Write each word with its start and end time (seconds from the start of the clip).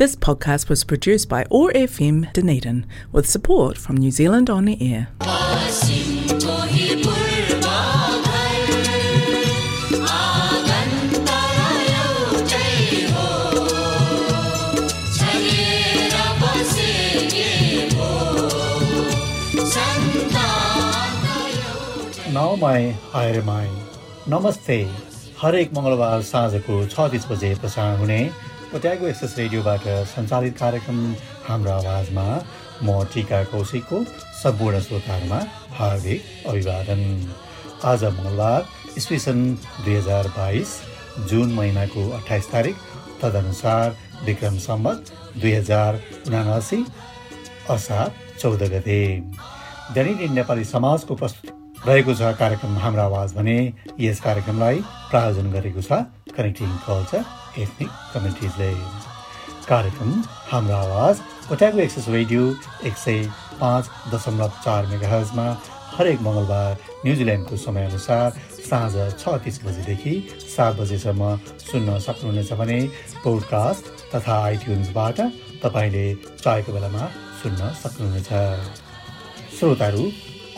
This 0.00 0.15
podcast 0.15 0.69
was 0.69 0.85
produced 0.85 1.27
by 1.27 1.45
OAR 1.51 1.69
FM 1.73 2.31
Dunedin 2.31 2.85
with 3.11 3.29
support 3.29 3.77
from 3.77 3.97
New 3.97 4.09
Zealand 4.09 4.49
On 4.49 4.63
the 4.63 4.77
Air. 4.81 5.09
Now 22.31 22.55
my 22.55 22.89
higher 23.13 23.43
माई 23.43 23.67
नमस्ते 24.29 24.79
हरेक 25.41 25.73
मङ्गलबार 25.73 26.21
साँझको 26.31 26.79
छ 26.95 27.09
तिस 27.11 27.27
बजे 27.31 27.53
प्रसारण 27.59 27.99
हुने 27.99 28.21
ओट्यागो 28.75 29.07
एक्सेस 29.07 29.33
रेडियोबाट 29.37 29.85
सञ्चालित 30.09 30.53
कार्यक्रम 30.57 30.99
हाम्रो 31.47 31.71
आवाजमा 31.71 32.23
म 32.83 33.03
टिका 33.13 33.43
कौशिकको 33.51 33.97
सम्पूर्ण 34.41 34.79
श्रोताहरूमा 34.85 35.39
हार्दिक 35.79 36.21
अभिवादन। 36.49 37.01
आज 37.91 38.03
मङ्गलबार 38.03 38.95
इस्वी 38.97 39.19
सन् 39.19 39.43
दुई 39.83 39.95
हजार 39.95 40.27
बाइस 40.37 40.71
जुन 41.29 41.51
महिनाको 41.53 42.07
अठाइस 42.19 42.47
तारिक 42.51 42.77
तदनुसार 43.21 43.97
विक्रम 44.25 44.57
सम्बत 44.67 45.11
दुई 45.41 45.51
हजार 45.51 45.99
उनासी 46.27 46.83
असार 47.75 48.13
चौध 48.39 48.63
गते। 48.75 49.01
दैनिक 49.95 50.31
नेपाली 50.39 50.63
समाजको 50.71 51.15
प्रस्तुति 51.19 51.59
रहेको 51.89 52.13
छ 52.15 52.33
कार्यक्रम 52.39 52.77
हाम्रो 52.79 53.01
आवाज 53.01 53.35
भने 53.35 53.59
यस 53.99 54.19
कार्यक्रमलाई 54.21 54.83
प्रायोजन 55.11 55.51
गरेको 55.59 55.81
छ 55.81 56.03
कनेक्टिङ 56.41 56.77
कल्चर 56.89 57.23
एथनिक 57.61 57.89
कम्युनिटिजले 58.13 58.71
कार्यक्रम 59.67 60.13
हाम्रो 60.51 60.75
आवाज 60.75 61.19
ओट्यागो 61.53 61.79
एक्सेस 61.83 62.07
रेडियो 62.15 62.47
एक 62.89 62.97
सय 62.97 63.19
पाँच 63.59 63.89
दशमलव 64.13 64.51
चार 64.65 64.85
मेगाहजमा 64.93 65.45
हरेक 65.97 66.21
मङ्गलबार 66.25 66.77
न्युजिल्यान्डको 67.05 67.57
समयअनुसार 67.65 68.39
साँझ 68.69 68.93
छ 69.21 69.35
तिस 69.45 69.59
बजीदेखि 69.65 70.13
सात 70.55 70.75
बजेसम्म 70.81 71.29
सुन्न 71.67 71.99
सक्नुहुनेछ 72.07 72.51
भने 72.61 72.79
पोडकास्ट 73.23 73.93
तथा 74.15 74.41
आइट्युन्सबाट 74.43 75.19
तपाईँले 75.63 76.05
चाहेको 76.43 76.73
बेलामा 76.73 77.07
सुन्न 77.41 77.71
सक्नुहुनेछ। 77.83 78.29
श्रोताहरू 79.57 80.03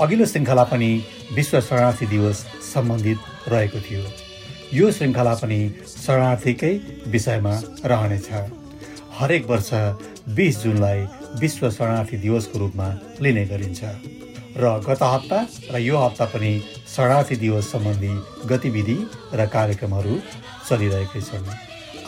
अघिल्लो 0.05 0.25
श्रृङ्खला 0.33 0.63
पनि 0.73 0.91
विश्व 1.37 1.59
शरणार्थी 1.69 2.05
दिवस 2.13 2.45
सम्बन्धित 2.73 3.49
रहेको 3.53 3.79
थियो। 3.87 4.03
यो 4.73 4.85
श्रृङ्खला 4.91 5.33
पनि 5.39 5.57
शरणार्थीकै 5.87 6.69
विषयमा 7.13 7.51
रहनेछ। 7.89 8.29
हरेक 9.17 9.43
वर्ष 9.49 9.69
बिस 10.37 10.61
जुनलाई 10.63 11.01
विश्व 11.41 11.69
शरणार्थी 11.71 12.17
दिवसको 12.23 12.59
रूपमा 12.59 12.87
लिने 13.21 13.43
गरिन्छ। 13.51 13.81
र 14.57 14.71
गत 14.87 15.03
हप्ता 15.03 15.39
र 15.73 15.77
यो 15.79 15.97
हप्ता 15.97 16.25
पनि 16.33 16.51
शरणार्थी 16.95 17.35
दिवस 17.43 17.69
सम्बन्धी 17.71 18.13
गतिविधि 18.51 18.97
र 19.33 19.45
कार्यक्रमहरू 19.55 20.15
चलिरहेकै 20.69 21.21
छन्। 21.21 21.45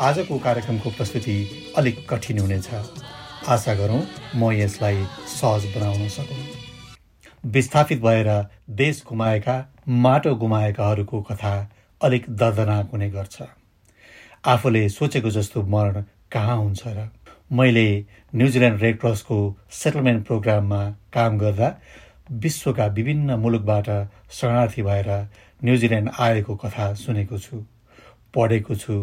आजको 0.08 0.40
कार्यक्रमको 0.48 0.90
प्रस्तुति 0.98 1.38
अलिक 1.78 2.02
कठिन 2.10 2.40
हुनेछ। 2.40 2.68
आशा 3.54 3.74
गरौँ 3.76 4.02
म 4.36 4.52
यसलाई 4.54 5.06
सहज 5.38 5.70
बनाउन 5.76 6.08
सकौँ। 6.18 6.42
विस्थापित 7.54 8.02
भएर 8.02 8.30
देश 8.76 9.04
गुमाएका 9.10 9.58
माटो 10.04 10.36
गुमाएकाहरूको 10.44 11.22
कथा 11.30 11.56
अलिक 12.06 12.26
दर्दनाक 12.30 12.90
हुने 12.92 13.10
गर्छ। 13.10 13.42
आफूले 14.46 14.88
सोचेको 14.90 15.30
जस्तो 15.30 15.62
मरण 15.64 16.04
कहाँ 16.32 16.58
हुन्छ 16.58 16.82
र? 16.88 17.10
मैले 17.52 18.06
न्युजिल्यान्ड 18.36 18.82
रेड 18.82 19.00
क्रसको 19.00 19.38
सेटलमेन्ट 19.72 20.26
प्रोग्राममा 20.28 20.82
काम 21.14 21.38
गर्दा 21.38 21.70
विश्वका 22.44 22.86
विभिन्न 22.98 23.36
मुलुकबाट 23.40 23.90
शरणार्थी 24.32 24.82
भएर 24.82 25.10
न्युजिल्यान्ड 25.64 26.10
आएको 26.20 26.56
कथा 26.56 26.94
सुनेको 26.94 27.38
छु 27.40 27.64
पढेको 28.34 28.76
छु 28.76 28.96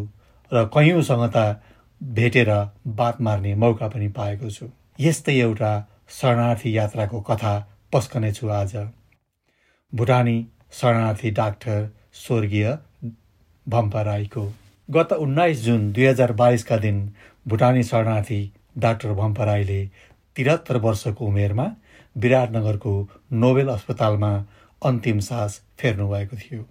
र 0.53 0.65
कैयौँसँग 0.75 1.31
त 1.37 1.63
भेटेर 2.01 2.51
बात 2.99 3.21
मार्ने 3.21 3.55
मौका 3.55 3.89
पनि 3.89 4.09
पाएको 4.17 4.51
छु। 4.51 4.67
यस्तै 5.01 5.35
एउटा 5.41 5.73
शरणार्थी 6.11 6.77
यात्राको 6.77 7.21
कथा 7.21 7.55
पस्कनेछु 7.93 8.49
आज। 8.51 8.77
भुटानी 9.93 10.39
शरणार्थी 10.73 11.31
डाक्टर 11.31 11.79
स्वर्गीय 12.15 12.67
भम्पा 13.69 14.03
राईको 14.03 14.53
गत 14.91 15.13
उन्नाइस 15.13 15.59
जुन 15.59 15.93
दुई 15.93 16.05
हजार 16.05 16.33
बाइसका 16.33 16.77
दिन 16.77 17.13
भुटानी 17.49 17.83
शरणार्थी 17.83 18.53
डाक्टर 18.79 19.13
भम्पा 19.13 19.45
राईले 19.45 19.87
त्रिहत्तर 20.37 20.77
वर्षको 20.77 21.27
उमेरमा 21.27 21.67
विराटनगरको 22.17 23.09
नोबेल 23.33 23.69
अस्पतालमा 23.69 24.33
अन्तिम 24.85 25.19
सास 25.19 25.63
फेर्नुभएको 25.79 26.37
थियो। 26.37 26.67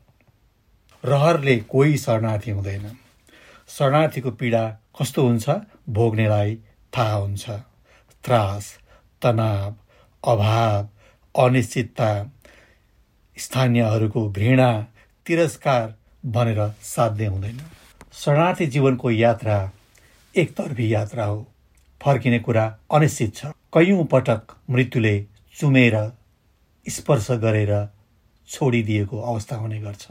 रहरले 1.06 1.58
कोही 1.58 1.98
शरणार्थी 1.98 2.52
हुँदैन। 2.52 2.92
शरणार्थीको 3.68 4.32
पीडा 4.32 4.64
कस्तो 5.02 5.28
हुन्छ 5.28 5.50
भोग्नेलाई 5.90 6.56
थाहा 6.98 7.14
हुन्छ। 7.14 7.50
त्रास 8.24 8.78
तनाव 9.22 9.76
अभाव 10.24 10.90
अनिश्चितता 11.36 12.12
स्थानीयहरूको 13.38 14.30
घृणा 14.32 14.88
तिरस्कार 15.26 15.96
भनेर 16.24 16.68
साध्य 16.84 17.26
हुँदैन। 17.26 17.60
शरणार्थी 18.14 18.66
जीवनको 18.68 19.12
यात्रा 19.12 19.58
एकतर्फी 20.36 20.94
यात्रा 20.94 21.26
हो। 21.26 21.48
फर्किने 22.02 22.40
कुरा 22.40 22.66
अनिश्चित 22.94 23.36
छ। 23.36 23.46
कैयौँ 23.74 24.06
पटक 24.06 24.56
मृत्युले 24.70 25.16
चुमेर 25.56 25.96
स्पर्श 26.86 27.32
गरेर 27.32 27.74
छोडिदिएको 28.50 29.20
अवस्था 29.22 29.56
हुने 29.56 29.80
गर्छ। 29.82 30.08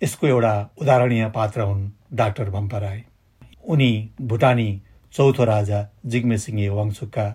यसको 0.00 0.26
एउटा 0.26 0.54
उदाहरणीय 0.80 1.28
पात्र 1.30 1.60
हुन् 1.60 1.88
डाक्टर 2.12 2.50
भम्पा 2.50 2.78
राई 2.78 3.02
उनी 3.64 4.10
भुटानी 4.20 4.70
चौथो 5.14 5.44
राजा 5.44 5.86
जिग्मे 6.06 6.38
सिंहे 6.38 6.68
वाङचुकका 6.68 7.26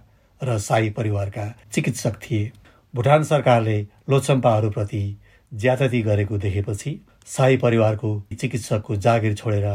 र 0.41 0.57
साई 0.59 0.89
परिवारका 0.89 1.45
चिकित्सक 1.73 2.19
थिए। 2.21 2.51
भुटान 2.93 3.23
सरकारले 3.23 3.81
लोचम्पाहरूप्रति 4.09 5.03
ज्यादती 5.51 6.01
गरेको 6.01 6.37
देखेपछि 6.37 6.99
साई 7.27 7.57
परिवारको 7.57 8.09
चिकित्सकको 8.39 8.95
जागिर 8.95 9.33
छोडेर 9.33 9.67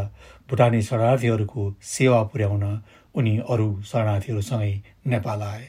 भुटानी 0.51 0.83
शरणार्थीहरूको 0.83 1.75
सेवा 1.83 2.23
पुर्याउन 2.23 2.65
उनी 3.15 3.39
अरू 3.51 3.69
शरणार्थीहरूसँगै 3.83 4.73
नेपाल 5.07 5.43
आए। 5.43 5.67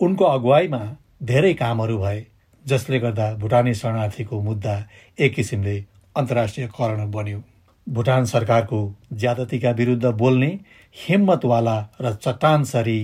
उनको 0.00 0.24
अगुवाईमा 0.24 0.80
धेरै 1.22 1.52
कामहरू 1.54 1.98
भए 1.98 2.24
जसले 2.64 2.98
गर्दा 3.00 3.32
भुटानी 3.34 3.74
शरणार्थीको 3.74 4.40
मुद्दा 4.42 4.76
एक 5.18 5.34
किसिमले 5.34 5.76
अन्तर्राष्ट्रियकरण 6.16 7.10
बन्यो। 7.10 7.42
भुटान 7.86 8.24
सरकारको 8.24 8.80
ज्यादतीका 9.12 9.70
विरुद्ध 9.70 10.06
बोल्ने 10.06 10.48
हिम्मतवाला 10.96 11.78
र 12.00 12.12
चट्टानसरी 12.14 13.00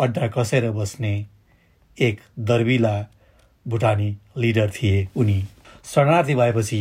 अड्डा 0.00 0.26
कसेर 0.28 0.70
बस्ने 0.70 1.14
एक 1.98 2.20
दर्विला 2.38 2.96
भुटानी 3.66 4.10
लिडर 4.36 4.70
थिए 4.70 5.08
उनी। 5.16 5.42
शरणार्थी 5.84 6.34
भएपछि 6.34 6.80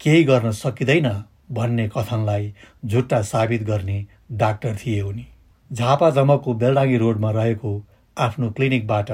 केही 0.00 0.22
गर्न 0.24 0.50
सकिँदैन 0.52 1.08
भन्ने 1.52 1.88
कथनलाई 1.88 2.52
झुट्टा 2.86 3.20
साबित 3.22 3.62
गर्ने 3.62 4.04
डाक्टर 4.32 4.76
थिए 4.76 5.00
उनी। 5.00 5.26
झापा 5.70 6.10
जमकको 6.10 6.54
बेलडाङ्गी 6.54 6.96
रोडमा 6.96 7.30
रहेको 7.30 7.72
आफ्नो 8.16 8.50
क्लिनिकबाट 8.50 9.10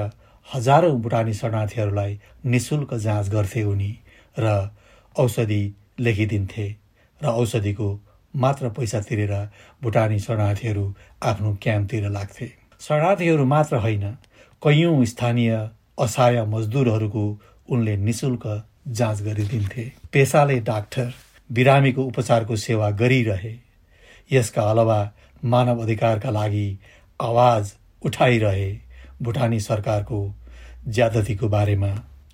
हजारौँ 0.47 0.99
भुटानी 1.01 1.33
शरणार्थीहरूलाई 1.33 2.19
निशुल्क 2.45 2.93
जाँच 2.93 3.29
गर्थे 3.29 3.63
उनी 3.63 3.91
र 4.39 4.69
औषधि 5.15 5.63
लेखिदिन्थे 5.99 6.67
र 7.21 7.25
औषधिको 7.25 7.89
मात्र 8.33 8.69
पैसा 8.69 8.99
तिरेर 8.99 9.33
भुटानी 9.83 10.19
शरणार्थीहरू 10.19 10.85
आफ्नो 11.23 11.57
क्याम्पतिर 11.61 12.09
लाग्थे। 12.09 12.47
शरणार्थीहरू 12.81 13.45
मात्र 13.45 13.75
होइन 13.77 14.11
कैयौँ 14.61 15.05
स्थानीय 15.05 15.51
असहाय 15.99 16.45
मजदुरहरूको 16.45 17.25
उनले 17.69 17.95
निशुल्क 17.97 18.45
जाँच 18.87 19.21
गरिदिन्थे। 19.21 19.91
पेसाले 20.13 20.59
डाक्टर 20.61 21.11
बिरामीको 21.49 22.03
उपचारको 22.03 22.55
सेवा 22.55 22.89
गरिरहे। 22.91 23.53
यसका 24.31 24.61
अलावा 24.61 24.99
मानव 25.43 25.81
अधिकारका 25.83 26.29
लागि 26.29 26.67
आवाज 27.19 27.73
उठाइरहे। 28.05 28.71
भुटानी 29.21 29.59
सरकारको 29.59 30.19
ज्यादतीको 30.87 31.47
बारेमा 31.49 31.89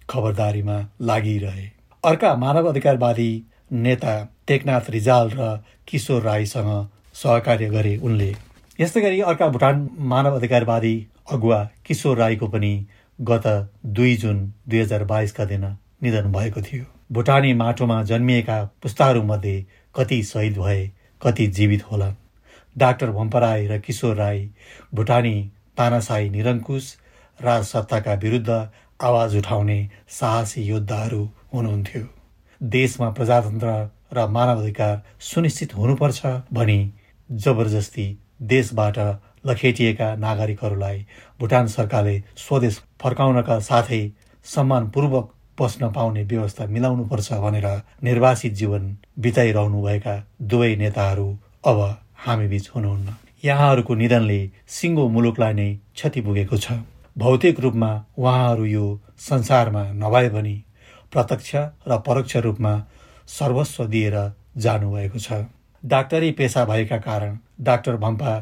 खबरदारीमा 0.09 0.79
लागिरहे। 1.01 1.65
अर्का 2.03 2.35
मानव 2.35 2.69
अधिकारवादी 2.69 3.31
नेता 3.71 4.15
टेकनाथ 4.47 4.89
रिजाल 4.89 5.29
र 5.33 5.57
किशोर 5.87 6.21
राईसँग 6.21 6.87
सहकार्य 7.13 7.69
गरे 7.69 7.97
उनले। 7.97 8.35
यस्तै 8.79 9.01
गरी 9.01 9.21
अर्का 9.21 9.47
भुटान 9.47 9.89
मानव 9.99 10.35
अधिकारवादी 10.35 10.95
अगुवा 11.31 11.69
किशोर 11.85 12.17
राईको 12.17 12.47
पनि 12.47 12.73
गत 13.19 13.47
दुई 13.85 14.15
जुन 14.17 14.53
दुई 14.69 14.79
हजार 14.79 15.03
बाइसका 15.03 15.45
दिन 15.45 15.65
निधन 16.01 16.31
भएको 16.31 16.61
थियो। 16.61 16.85
भुटानी 17.11 17.53
माटोमा 17.53 18.01
जन्मिएका 18.03 18.63
पुस्ताहरूमध्ये 18.81 19.65
कति 19.95 20.21
शहीद 20.23 20.57
भए 20.57 20.81
कति 21.21 21.47
जीवित 21.49 21.83
होलान् 21.91 22.15
डाक्टर 22.75 23.11
भम्पराई 23.11 23.67
र 23.67 23.79
किशोर 23.79 24.15
राई 24.15 24.49
भुटानी 24.93 25.35
तानासाई 25.77 26.29
निरङ्कुश 26.29 26.95
राजसत्ताका 27.39 28.13
विरुद्ध 28.23 28.49
आवाज 28.99 29.35
उठाउने 29.37 29.79
साहसी 30.09 30.61
योद्धाहरू 30.63 31.23
हुनुहुन्थ्यो। 31.53 32.03
देशमा 32.61 33.09
प्रजातन्त्र 33.11 33.67
र 34.13 34.27
मानवाधिकार 34.29 35.01
सुनिश्चित 35.23 35.75
हुनुपर्छ 35.75 36.25
भनी 36.53 36.79
जबरजस्ती 37.29 38.07
देशबाट 38.51 38.97
लखेटिएका 39.45 40.15
नागरिकहरूलाई 40.15 41.05
भुटान 41.39 41.67
सरकारले 41.67 42.17
स्वदेश 42.37 42.81
फर्काउनका 43.01 43.59
साथै 43.61 44.01
सम्मानपूर्वक 44.45 45.31
बस्न 45.61 45.91
पाउने 45.91 46.23
व्यवस्था 46.23 46.65
मिलाउनुपर्छ 46.75 47.33
भनेर 47.45 47.67
निर्वासित 48.03 48.53
जीवन 48.53 48.95
बिताइरहनुभएका 49.19 50.15
दुवै 50.41 50.75
नेताहरू 50.75 51.27
अब 51.65 51.79
हामीबीच 52.25 52.69
हुनुहुन्न। 52.75 53.15
यहाँहरूको 53.43 53.93
निधनले 53.95 54.39
सिङ्गो 54.69 55.07
मुलुकलाई 55.09 55.53
नै 55.53 55.69
क्षति 55.95 56.21
पुगेको 56.21 56.57
छ। 56.57 56.71
भौतिक 57.15 57.59
रूपमा 57.59 57.91
उहाँहरू 58.17 58.65
यो 58.65 58.85
संसारमा 59.19 59.83
नभए 59.93 60.29
पनि 60.29 60.55
प्रत्यक्ष 61.13 61.55
र 61.87 61.97
परोक्ष 62.07 62.35
रूपमा 62.45 62.73
सर्वस्व 63.29 63.85
दिएर 63.85 64.15
जानुभएको 64.57 65.19
छ। 65.19 65.45
डाक्टरी 65.83 66.31
पेसा 66.31 66.65
भएका 66.65 66.97
कारण 66.97 67.37
डाक्टर 67.61 67.97
भम्पा 67.97 68.33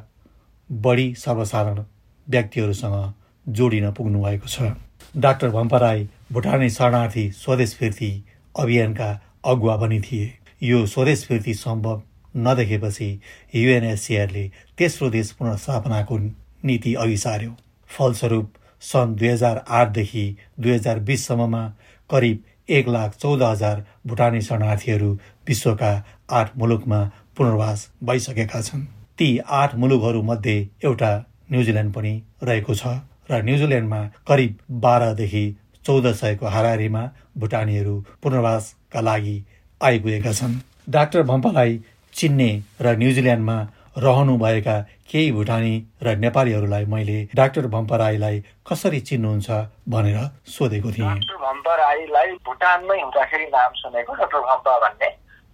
बढी 0.70 1.08
सर्वसाधारण 1.16 1.84
व्यक्तिहरूसँग 2.28 3.14
जोडिन 3.46 3.92
पुग्नु 3.92 4.24
भएको 4.24 4.48
छ। 4.48 4.72
डाक्टर 5.18 5.50
भम्पा 5.50 5.78
राई 5.78 6.08
भुटानी 6.32 6.70
शरणार्थी 6.70 7.30
स्वदेश 7.32 7.74
फिर्ती 7.76 8.10
अभियानका 8.56 9.10
अगुवा 9.46 9.76
पनि 9.78 10.00
थिए। 10.02 10.32
यो 10.64 10.86
स्वदेश 10.86 11.24
फिर्ती 11.28 11.54
सम्भव 11.54 12.02
नदेखेपछि 12.38 13.08
युएनएससिआरले 13.56 14.44
तेस्रो 14.78 15.10
देश 15.10 15.32
पुनर्स्थापनाको 15.40 16.18
नीति 16.64 16.94
अघि 16.96 17.16
सार्यो 17.18 17.56
फलस्वरूप 17.90 18.52
सन् 18.82 19.16
दुई 19.16 19.28
हजार 19.28 19.64
आठदेखि 19.70 20.26
दुई 20.60 20.72
हजार 20.72 21.00
बिससम्ममा 21.08 21.64
करिब 22.10 22.44
एक 22.70 22.88
लाख 22.88 23.16
चौध 23.22 23.42
हजार 23.44 23.84
भुटानी 24.08 24.42
शरणार्थीहरू 24.42 25.12
विश्वका 25.48 25.92
आठ 26.32 26.52
मुलुकमा 26.58 27.00
पुनर्वास 27.38 27.88
भइसकेका 28.04 28.62
छन्। 28.62 28.86
ती 29.20 29.38
आठ 29.62 29.76
मुलुकहरूमध्ये 29.76 30.58
एउटा 30.84 31.12
न्युजिल्यान्ड 31.52 31.94
पनि 31.94 32.14
रहेको 32.44 32.76
छ 32.76 32.94
र 33.32 33.42
न्युजिल्यान्डमा 33.44 34.04
करिब 34.28 34.56
बाह्रदेखि 34.86 35.44
चौध 35.90 36.06
सयको 36.14 36.46
हाराहारीमा 36.46 37.02
भुटानीहरू 37.38 37.94
पुनर्वासका 38.24 39.02
लागि 39.02 39.38
आइपुगेका 39.82 40.32
छन्। 40.32 40.54
डाक्टर 40.94 41.24
भम्पालाई 41.32 41.74
चिन्ने 42.14 42.50
र 42.82 42.94
न्युजिल्यान्डमा 42.98 43.56
रहनुभएका 43.98 44.76
केही 45.10 45.32
भुटानी 45.32 45.74
र 46.04 46.16
नेपालीहरूलाई 46.18 46.86
मैले 46.94 47.18
डाक्टर 47.36 47.68
भम्पा 47.74 47.96
राईलाई 48.04 48.40
कसरी 48.70 49.00
चिन्नुहुन्छ 49.10 49.50
भनेर 49.90 50.30
सोधेको 50.54 50.92
थिएँ। 50.94 51.10
डाक्टर 51.10 51.42
भम्पा 51.48 51.76
राईलाई 51.82 52.32
भुटानमै 52.46 53.02
हुँदाखेरि 53.02 53.46
नाम 53.58 53.72
सुनेको 53.82 54.14
डाक्टर 54.22 54.40
भम्पा 54.46 54.80
भन्ने। 54.86 55.10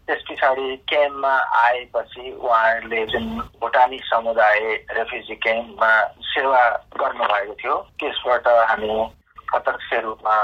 त्यस 0.08 0.22
पछाडि 0.30 0.70
क्याम्पमा 0.90 1.36
आएपछि 1.64 2.32
उहाँहरूले 2.44 3.06
जुन 3.08 3.26
भुटानी 3.64 4.00
समुदाय 4.12 4.60
रेफ्युजी 5.00 5.36
क्याम्पमा 5.44 5.92
सेवा 6.36 6.70
गर्नुभएको 7.00 7.54
थियो 7.64 7.76
त्यसबाट 8.00 8.48
हामी 8.48 8.96
प्रत्यक्ष 9.48 9.94
रूपमा 10.04 10.36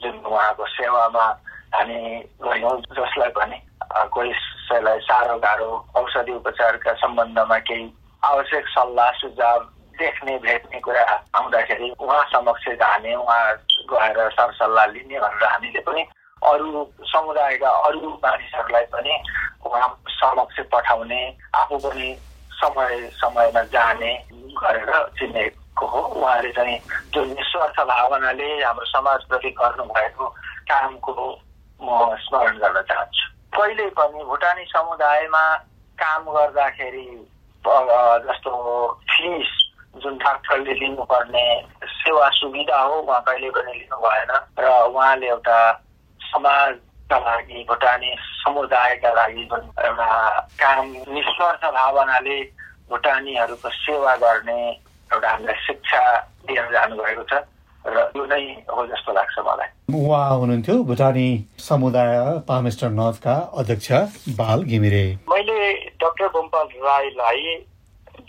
जुन 0.00 0.16
उहाँको 0.24 0.66
सेवामा 0.68 1.26
हामी 1.74 1.98
गयौँ 2.42 2.76
जसलाई 2.90 3.30
भने 3.30 3.60
कोही 4.08 4.32
साह्रो 4.68 5.38
गाह्रो 5.38 5.70
औषधि 5.96 6.32
उपचारका 6.34 6.92
सम्बन्धमा 6.96 7.58
केही 7.64 7.90
आवश्यक 8.22 8.68
सल्लाह 8.68 9.10
सुझाव 9.14 9.58
देख्ने 9.98 10.36
भेट्ने 10.38 10.80
कुरा 10.80 11.02
आउँदाखेरि 11.34 11.90
उहाँ 12.00 12.22
समक्ष 12.32 12.68
जाने 12.76 13.14
उहाँ 13.16 13.44
गएर 13.88 14.28
सरसल्लाह 14.30 14.86
लिने 14.86 15.20
भनेर 15.20 15.44
हामीले 15.44 15.80
पनि 15.80 16.02
अरू 16.42 16.84
समुदायका 17.04 17.70
अरू 17.82 18.08
मानिसहरूलाई 18.24 18.84
पनि 18.92 19.14
उहाँ 19.66 19.88
समक्ष 20.14 20.60
पठाउने 20.72 21.22
आफू 21.54 21.78
पनि 21.78 22.08
समय 22.52 23.08
समयमा 23.14 23.62
जाने 23.72 24.12
गरेर 24.58 24.92
चिनेको 25.18 25.67
हो। 25.86 26.00
उहाँले 26.18 26.52
चाहिँ 26.52 26.78
जुन 27.14 27.28
निस्वार्थ 27.28 27.80
भावनाले 27.88 28.48
हाम्रो 28.64 28.84
समाजप्रति 28.86 29.50
गर्नुभएको 29.60 30.26
कामको 30.70 31.14
म 31.80 32.16
स्मरण 32.26 32.58
गर्न 32.58 32.82
चाहन्छु। 32.82 33.26
कहिले 33.56 33.86
पनि 33.96 34.24
भुटानी 34.24 34.64
समुदायमा 34.74 35.44
काम 35.98 36.24
गर्दाखेरि 36.34 37.08
जस्तो 38.26 38.52
फिस 39.10 39.48
जुन 40.02 40.16
डाक्टरले 40.18 40.72
लिनुपर्ने 40.74 41.46
सेवा 41.84 42.28
सुविधा 42.30 42.80
हो 42.80 43.00
उहाँ 43.00 43.20
कहिले 43.26 43.50
पनि 43.50 43.72
लिनु 43.78 43.96
भएन 43.98 44.30
र 44.58 44.66
उहाँले 44.88 45.26
एउटा 45.26 45.58
समाजका 46.20 47.18
लागि 47.18 47.64
भुटानी 47.68 48.14
समुदायका 48.18 49.12
लागि 49.14 49.44
पनि 49.52 49.68
एउटा 49.86 50.08
काम 50.60 50.86
निस्वार्थ 51.08 51.64
भावनाले 51.74 52.38
भुटानीहरूको 52.90 53.68
सेवा 53.68 54.14
गर्ने 54.16 54.60
एउटा 55.14 55.30
हामीलाई 55.30 55.62
शिक्षा 55.66 56.02
दिएर 56.48 56.68
जानुभएको 56.72 57.22
छ 57.30 57.44
र 57.84 58.04
यो 58.16 58.24
नै 58.26 58.40
हो 58.70 58.86
जस्तो 58.86 59.12
लाग्छ 59.12 59.38
मलाई 59.46 59.68
उहाँ 59.98 60.28
हुनुहुन्थ्यो 60.30 60.76
भुटानी 60.84 61.28
समुदाय 61.60 62.16
पामेस्टर 62.48 62.90
नर्थका 62.96 63.34
अध्यक्ष 63.60 63.90
बाल 64.40 64.62
घिमिरे 64.64 65.04
मैले 65.30 65.58
डाक्टर 66.02 66.28
गोम्पाल 66.36 66.66
राईलाई 66.84 67.56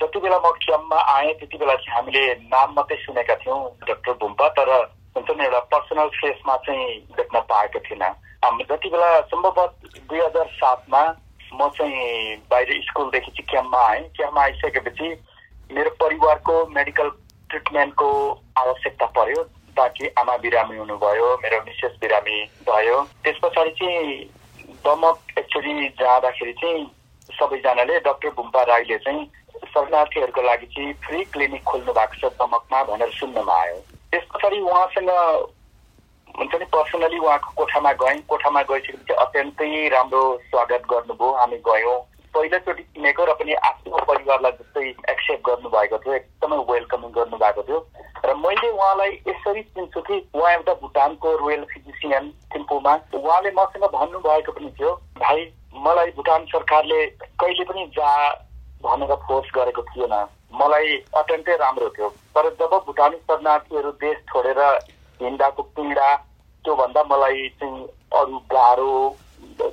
जति 0.01 0.19
बेला 0.19 0.37
म 0.39 0.51
क्याम्पमा 0.63 0.99
आएँ 1.15 1.33
त्यति 1.39 1.57
बेला 1.57 1.75
चाहिँ 1.75 1.95
हामीले 1.95 2.23
नाम 2.47 2.73
मात्रै 2.75 2.97
सुनेका 3.03 3.35
थियौँ 3.43 3.59
डाक्टर 3.87 4.13
बुम्पा 4.21 4.47
तर 4.59 4.71
हुन्छ 5.15 5.29
नि 5.31 5.43
एउटा 5.45 5.59
पर्सनल 5.73 6.07
फेसमा 6.17 6.55
चाहिँ 6.67 6.85
देख्न 7.17 7.39
पाएको 7.49 7.79
थिइनँ 7.89 8.11
हाम्रो 8.45 8.75
जति 8.75 8.89
बेला 8.89 9.09
सम्भवतः 9.27 9.65
दुई 10.09 10.19
हजार 10.19 10.47
सातमा 10.61 11.01
म 11.53 11.67
चाहिँ 11.77 12.35
बाहिर 12.51 12.81
स्कुलदेखि 12.87 13.31
चाहिँ 13.31 13.47
क्याम्पमा 13.49 13.81
आएँ 13.87 14.03
क्याम्पमा 14.15 14.43
आइसकेपछि 14.43 15.09
मेरो 15.71 15.89
परिवारको 16.01 16.53
मेडिकल 16.67 17.09
ट्रिटमेन्टको 17.49 18.09
आवश्यकता 18.57 19.05
पर्यो 19.17 19.43
ताकि 19.77 20.07
आमा 20.19 20.37
बिरामी 20.37 20.77
हुनुभयो 20.77 21.27
मेरो 21.43 21.59
मिसेस 21.65 21.91
बिरामी 22.01 22.37
भयो। 22.69 23.01
त्यस 23.23 23.37
पछाडि 23.43 23.71
चाहिँ 23.79 24.23
दमक 24.85 25.37
एक्चुली 25.37 25.87
जाँदाखेरि 26.01 26.53
चाहिँ 26.53 26.85
सबैजनाले 27.29 27.99
डाक्टर 27.99 28.29
बुम्पा 28.29 28.63
राईले 28.63 28.97
चाहिँ 28.97 29.25
शरणार्थीहरूको 29.69 30.41
लागि 30.41 30.65
चाहिँ 30.65 30.93
फ्री 31.05 31.23
क्लिनिक 31.33 31.63
खोल्नु 31.63 31.93
भएको 31.93 32.15
छ 32.17 32.33
दमकमा 32.41 32.83
भनेर 32.83 33.11
सुन्नमा 33.19 33.61
आयो। 33.61 33.79
त्यस 34.11 34.25
पछाडि 34.33 34.59
उहाँसँग 34.59 35.09
हुन्छ 36.39 36.55
नि 36.55 36.65
पर्सनली 36.65 37.17
उहाँको 37.17 37.49
कोठामा 37.57 37.91
गयौँ। 38.01 38.21
कोठामा 38.29 38.61
गइसकेपछि 38.73 39.13
अत्यन्तै 39.13 39.87
राम्रो 39.93 40.23
स्वागत 40.49 40.81
गर्नुभयो। 40.91 41.31
हामी 41.37 41.57
गयौँ। 41.69 41.97
पहिलोचोटि 42.35 42.83
चिनेको 42.83 43.25
र 43.25 43.33
पनि 43.39 43.53
आफ्नो 43.69 43.97
परिवारलाई 44.09 44.51
जस्तै 44.59 44.87
एक्सेप्ट 45.13 45.43
गर्नुभएको 45.47 45.97
थियो 46.03 46.13
एकदमै 46.15 46.57
वेलकमिङ 46.71 47.11
गर्नुभएको 47.17 47.63
थियो। 47.69 47.79
र 48.25 48.35
मैले 48.43 48.69
उहाँलाई 48.69 49.11
यसरी 49.27 49.61
चिन्छु 49.75 50.01
कि 50.07 50.17
उहाँ 50.35 50.51
एउटा 50.53 50.73
भुटानको 50.81 51.35
रोयल 51.37 51.63
फिजिसियन 51.73 52.29
थिम्पूमा। 52.55 52.93
उहाँले 53.19 53.51
मसँग 53.59 53.85
भन्नुभएको 53.95 54.51
पनि 54.51 54.71
थियो 54.79 54.91
भाइ 55.19 55.39
मलाई 55.87 56.11
भुटान 56.17 56.45
सरकारले 56.51 57.05
कहिले 57.41 57.63
पनि 57.71 57.85
जा 57.97 58.11
भनेर 58.83 59.15
फोर्स 59.27 59.49
गरेको 59.55 59.81
थिएन। 59.91 60.13
मलाई 60.59 60.97
अत्यन्तै 61.17 61.55
राम्रो 61.61 61.89
थियो। 61.95 62.09
तर 62.35 62.49
जब 62.59 62.73
भुटानी 62.85 63.17
शरणार्थीहरू 63.29 63.91
देश 64.03 64.17
छोडेर 64.29 64.59
हिँड्दाको 65.21 65.63
पीडा 65.77 66.09
त्योभन्दा 66.65 67.03
मलाई 67.11 67.47
चाहिँ 67.59 67.83
अरू 68.19 68.37
गाह्रो 68.53 68.93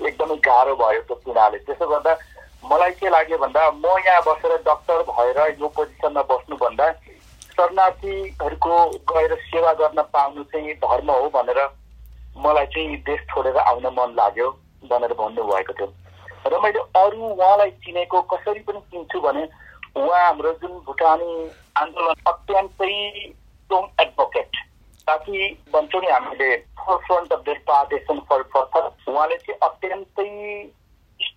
एकदमै 0.09 0.37
गाह्रो 0.47 0.75
भयो 0.77 1.01
त्यो 1.09 1.17
पीडाले। 1.27 1.59
त्यसो 1.67 1.87
गर्दा 1.89 2.13
मलाई 2.71 2.91
के 2.99 3.09
लाग्यो 3.11 3.39
भन्दा 3.39 3.63
म 3.71 3.87
यहाँ 4.07 4.23
बसेर 4.27 4.57
डक्टर 4.67 5.03
भएर 5.09 5.39
यो 5.61 5.69
पोजिसनमा 5.77 6.23
बस्नुभन्दा 6.31 6.91
शरणार्थीहरूको 7.57 8.79
गएर 9.11 9.35
सेवा 9.43 9.73
गर्न 9.81 10.03
पाउनु 10.15 10.43
चाहिँ 10.53 10.75
धर्म 10.85 11.11
हो 11.11 11.29
भनेर 11.37 11.61
मलाई 12.37 12.67
चाहिँ 12.75 12.97
देश 13.07 13.21
छोडेर 13.31 13.57
आउन 13.57 13.87
मन 13.99 14.15
लाग्यो 14.17 14.49
भनेर 14.91 15.13
भन्नुभएको 15.21 15.73
थियो। 15.73 15.89
र 16.47 16.59
मैले 16.63 16.81
अरू 17.01 17.29
उहाँलाई 17.29 17.71
चिनेको 17.85 18.21
कसरी 18.33 18.61
पनि 18.67 18.81
चिन्छु 18.91 19.21
भने 19.21 19.45
उहाँ 19.97 20.25
हाम्रो 20.27 20.53
जुन 20.63 20.73
भुटानी 20.87 21.33
आन्दोलन 21.77 22.19
अत्यन्तै 22.33 22.93
स्ट्रङ 23.31 23.85
एडभोकेट 24.01 24.51
ताकि 25.09 25.39
भन्छौँ 25.75 26.01
नि 26.03 26.11
हामीले 26.11 26.51
forefront 27.07 27.33
of 27.33 27.41
this 27.49 27.59
partition 27.67 28.19
for 28.31 28.43
for 28.55 28.91
उहाँले 29.09 29.37
चाहिँ 29.47 29.59
अत्यन्तै 29.69 30.29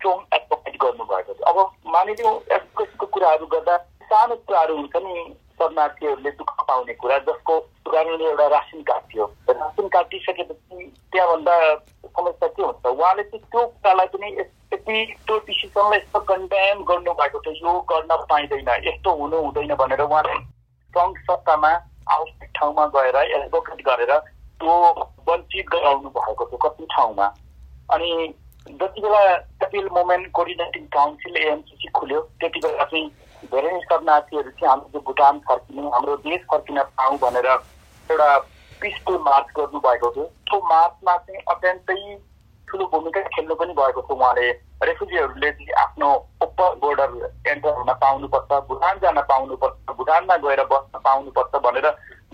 स्ट्रङ 0.00 0.20
एडभोकेट 0.34 0.76
गर्नुभएको 0.82 1.32
अब 1.44 1.58
मानिलिउँ 1.90 2.32
एडभोकेटको 2.50 3.06
कुराहरू 3.08 3.46
गर्दा 3.48 3.76
सानो 4.04 4.34
कुराहरू 4.42 4.76
हुन्छ 4.76 4.96
नि 4.98 5.14
शरणार्थीहरूले 5.60 6.30
दुःख 6.32 6.62
पाउने 6.62 6.94
कुरा 6.94 7.18
जसको 7.26 7.56
उदाहरणले 7.82 8.24
एउटा 8.24 8.46
रासन 8.48 8.82
कार्ड 8.82 9.04
थियो 9.12 9.26
रासन 9.50 9.88
कार्ड 9.88 10.06
दिइसकेपछि 10.08 10.86
त्यहाँभन्दा 11.12 11.56
समस्या 12.08 12.48
के 12.48 12.62
हुन्छ 12.62 12.86
उहाँले 12.86 13.22
चाहिँ 13.24 13.44
त्यो 13.44 13.66
कुरालाई 13.66 14.06
पनि 14.08 14.32
यति 14.38 15.04
त्यो 15.20 15.38
डिसिसनलाई 15.44 15.98
यस्तो 15.98 16.20
कन्डेम 16.26 16.82
गर्नुभएको 16.86 17.40
थियो 17.40 17.54
यो 17.62 17.78
गर्न 17.92 18.16
पाइँदैन 18.26 18.74
यस्तो 18.82 19.16
हुनु 19.16 19.44
हुँदैन 19.44 19.74
भनेर 19.76 20.02
उहाँले 20.02 20.42
सङ्घ 20.94 21.16
सत्तामा 21.22 21.72
आवश्यक 22.10 22.50
ठाउँमा 22.56 22.86
गएर 22.94 23.16
एडभोकेट 23.22 23.86
गरेर 23.86 24.18
त्यो 24.18 24.76
वञ्चित 25.28 25.72
गराउनु 25.72 26.18
भएको 26.18 26.44
थियो 26.46 26.68
कति 26.68 26.86
ठाउँमा 26.92 27.34
अनि 27.88 28.12
जति 28.68 29.00
बेला 29.00 29.20
appeal 29.64 29.88
moment 29.92 30.30
coordinating 30.32 30.84
council 30.94 31.36
AMCC 31.36 31.88
खुल्यो 31.96 32.20
त्यति 32.40 32.60
बेला 32.60 32.84
चाहिँ 32.84 33.08
धेरै 33.52 33.78
शरणार्थीहरू 33.80 34.50
चाहिँ 34.50 34.68
हाम्रो 34.68 34.88
जो 34.92 35.00
भुटान 35.06 35.38
फर्किनु 35.48 35.88
हाम्रो 35.90 36.16
देश 36.24 36.40
फर्किन 36.50 36.82
पाऊँ 36.98 37.18
भनेर 37.18 37.46
एउटा 37.46 38.38
पिसफुल 38.80 39.16
मार्च 39.28 39.46
गर्नुभएको 39.56 40.10
थियो। 40.10 40.24
त्यो 40.24 40.58
मार्चमा 40.68 41.16
चाहिँ 41.16 41.40
अत्यन्तै 41.48 41.96
ठुलो 42.68 42.84
भूमिका 42.92 43.20
खेल्नु 43.34 43.54
पनि 43.54 43.72
भएको 43.72 44.02
थियो 44.02 44.16
उहाँले। 44.16 44.50
रेफ्युजीहरूले 44.84 45.50
आफ्नो 45.80 46.08
ओपर 46.42 46.74
बोर्डर 46.84 47.10
एन्टर 47.48 47.72
हुन 47.78 47.92
पाउनुपर्छ 48.04 48.60
भुटान 48.68 48.98
जान 49.02 49.20
पाउनुपर्छ 49.32 49.96
भुटानमा 49.96 50.36
गएर 50.44 50.64
बस्न 50.72 50.98
पाउनुपर्छ 51.04 51.62
भनेर 51.64 51.88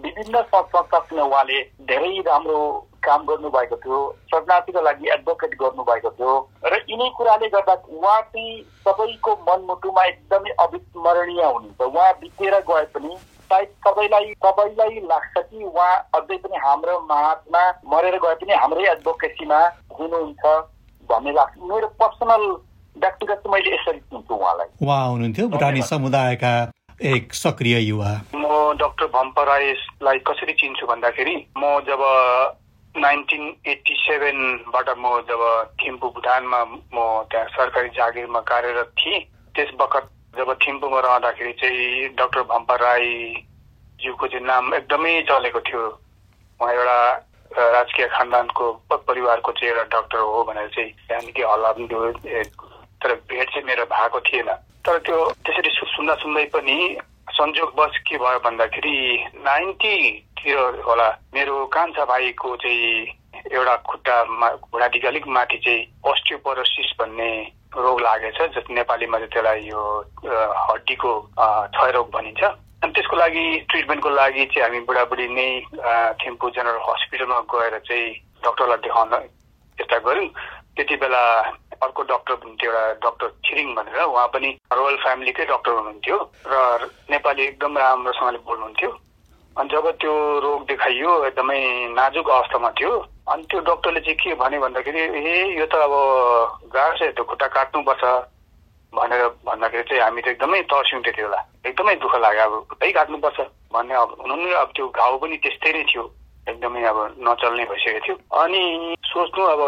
विभिन्न 0.04 0.42
संस्थासँग 0.54 1.20
उहाँले 1.20 1.60
धेरै 1.88 2.20
राम्रो 2.26 2.58
काम 3.04 3.24
गर्नुभएको 3.26 3.76
थियो 3.84 3.98
शरणार्थीको 4.30 4.80
लागि 4.82 5.08
एडभोकेट 5.12 5.54
गर्नुभएको 5.60 6.10
थियो 6.18 6.32
र 6.64 6.74
यिनै 6.90 7.08
कुराले 7.16 7.48
गर्दा 7.48 7.74
उहाँ 7.96 8.20
चाहिँ 8.34 8.62
सबैको 8.84 9.32
मनमुटुमा 9.48 10.04
एकदमै 10.04 10.50
अविस्मरणीय 10.64 11.44
हुनुहुन्छ। 11.44 11.80
उहाँ 11.80 12.12
बितेर 12.20 12.58
गए 12.70 12.84
पनि 12.94 13.16
सायद 13.50 13.68
सबैलाई 13.86 14.32
सबैलाई 14.44 15.00
लाग्छ 15.06 15.34
कि 15.38 15.64
उहाँ 15.64 15.94
अझै 16.14 16.36
पनि 16.44 16.56
हाम्रो 16.66 16.98
माझमा 17.10 17.64
मरेर 17.92 18.18
गए 18.24 18.34
पनि 18.42 18.54
हाम्रै 18.62 18.90
एडभोकेसीमा 18.92 19.60
हुनुहुन्छ 19.98 20.44
भन्ने 21.10 21.32
लाग्छ। 21.32 21.58
मेरो 21.72 21.88
पर्सनल 22.02 22.44
व्यक्तिगत 22.96 23.42
मैले 23.52 23.74
यसरी 23.74 23.98
चिन्छु 24.00 24.34
उहाँलाई। 24.34 24.68
उहाँ 24.82 25.08
हुनुहुन्थ्यो 25.08 25.48
भुटानी 25.48 25.82
समुदायका 25.92 26.52
एक 27.04 27.34
सक्रिय 27.34 27.78
युवा। 27.78 28.10
म 28.34 28.72
डक्टर 28.80 29.06
भम्प 29.12 29.38
राईलाई 29.38 30.18
कसरी 30.26 30.52
चिन्छु 30.52 30.86
भन्दाखेरि 30.86 31.34
म 31.58 31.80
जब 31.84 32.00
नाइन्टिन 32.94 33.42
एट्टी 33.68 33.94
सेभेनबाट 34.00 34.88
म 34.98 35.20
जब 35.28 35.42
थिम्पू 35.76 36.08
भुटानमा 36.08 36.64
म 36.64 37.04
त्यहाँ 37.30 37.48
सरकारी 37.52 37.88
जागिरमा 37.96 38.40
कार्यरत 38.48 38.92
थिएँ 38.96 39.20
त्यस 39.54 39.74
बखत 39.80 40.08
जब 40.38 40.52
थिम्पूमा 40.56 41.00
रहँदाखेरि 41.00 41.52
चाहिँ 41.60 42.08
डाक्टर 42.16 42.42
भम्पा 42.48 42.74
राईज्यूको 42.80 44.26
चाहिँ 44.26 44.46
नाम 44.46 44.74
एकदमै 44.74 45.20
चलेको 45.28 45.60
थियो। 45.68 45.84
उहाँ 46.60 46.72
एउटा 46.72 46.98
राजकीय 47.76 48.06
खानदानको 48.16 48.72
परिवारको 48.92 49.52
चाहिँ 49.52 49.72
एउटा 49.72 49.84
डाक्टर 49.92 50.18
हो 50.18 50.44
भनेर 50.48 50.68
चाहिँ 50.72 50.90
त्यहाँदेखि 51.08 51.42
हल्ला 51.42 51.72
पनि 51.72 51.88
थियो 51.92 52.12
तर 53.04 53.14
भेट 53.28 53.48
चाहिँ 53.52 53.66
मेरो 53.66 53.84
भएको 53.84 54.20
थिएन। 54.28 54.48
तर 54.86 54.98
त्यो 55.02 55.18
त्यसरी 55.42 55.70
सुन्दा 55.74 56.14
सुन्दै 56.22 56.44
पनि 56.54 56.78
संयोगवश 57.34 57.96
के 58.06 58.18
भयो 58.22 58.38
भन्दाखेरि 58.38 58.98
नाइन्टीतिर 59.42 60.58
होला। 60.86 61.08
मेरो 61.34 61.54
कान्छा 61.74 62.04
भाइको 62.06 62.54
चाहिँ 62.62 63.50
एउटा 63.50 63.74
खुट्टामा 63.82 64.48
घुँडादेखि 64.70 65.06
अलिक 65.06 65.26
माथि 65.26 65.58
चाहिँ 65.64 65.82
अस्टियोपोरोसिस 66.06 66.90
भन्ने 67.00 67.30
रोग 67.74 68.00
लागेछ 68.00 68.38
जस 68.54 68.70
नेपालीमा 68.78 69.18
चाहिँ 69.18 69.32
त्यसलाई 69.34 69.60
यो 69.66 69.82
हड्डीको 70.70 71.12
क्षयरोग 71.74 72.06
भनिन्छ। 72.14 72.42
अनि 72.44 72.92
त्यसको 72.94 73.16
लागि 73.16 73.44
ट्रिटमेन्टको 73.70 74.10
लागि 74.10 74.44
चाहिँ 74.54 74.62
हामी 74.62 74.80
बुढाबुढी 74.86 75.26
नै 75.34 75.50
थिम्पू 76.22 76.50
जेनरल 76.54 76.78
हस्पिटलमा 76.86 77.40
गएर 77.50 77.78
चाहिँ 77.90 78.14
डक्टरलाई 78.46 78.78
देखाउन 78.86 79.10
चेष्टा 79.78 79.98
गऱ्यौँ। 80.06 80.30
त्यति 80.76 80.96
बेला 81.02 81.22
अर्को 81.82 82.02
डक्टर 82.12 82.34
हुनुहुन्थ्यो 82.34 82.70
एउटा 82.72 82.92
डक्टर 83.04 83.28
छिरिङ 83.44 83.74
भनेर 83.74 84.00
उहाँ 84.02 84.26
पनि 84.34 84.50
रोयल 84.76 84.96
फ्यामिलीकै 85.04 85.44
डक्टर 85.52 85.72
हुनुहुन्थ्यो 85.72 86.16
र 86.52 86.88
नेपाली 87.10 87.42
एकदम 87.44 87.78
राम्रोसँगले 87.78 88.38
बोल्नुहुन्थ्यो। 88.46 88.90
अनि 89.56 89.68
जब 89.72 89.86
त्यो 90.00 90.12
रोग 90.44 90.66
देखाइयो 90.68 91.10
एकदमै 91.26 91.60
नाजुक 91.96 92.28
अवस्थामा 92.28 92.70
थियो 92.76 92.92
अनि 93.32 93.42
त्यो 93.50 93.60
डक्टरले 93.68 94.00
चाहिँ 94.00 94.18
के 94.20 94.34
भन्यो 94.36 94.60
भन्दाखेरि 94.60 95.00
ए 95.00 95.36
यो 95.58 95.66
त 95.66 95.74
अब 95.80 95.92
गाह्रो 96.76 96.96
छ 96.96 97.12
त्यो 97.16 97.24
खुट्टा 97.24 97.46
काट्नुपर्छ। 97.56 98.04
भनेर 98.96 99.22
भन्दाखेरि 99.48 99.84
चाहिँ 99.88 100.02
हामी 100.02 100.20
त 100.22 100.28
एकदमै 100.36 100.60
तर्स्यौँ 100.72 101.02
त्यति 101.02 101.22
बेला। 101.22 101.40
एकदमै 101.68 101.94
दुःख 102.04 102.14
लाग्यो 102.24 102.44
अब 102.44 102.52
खुट्टै 102.70 102.92
काट्नुपर्छ। 103.00 103.38
भन्ने 103.72 103.94
अब 103.96 104.10
हुनु 104.20 104.34
नि 104.36 104.52
अब 104.60 104.68
त्यो 104.76 104.88
घाउ 104.88 105.18
पनि 105.20 105.36
त्यस्तै 105.40 105.72
नै 105.72 105.84
थियो। 105.88 106.04
एकदमै 106.48 106.82
अब 106.92 106.98
नचल्ने 107.28 107.64
भइसकेको 107.64 108.00
थियो। 108.06 108.16
अनि 108.40 108.62
सोच्नु 109.04 109.44
अब 109.44 109.60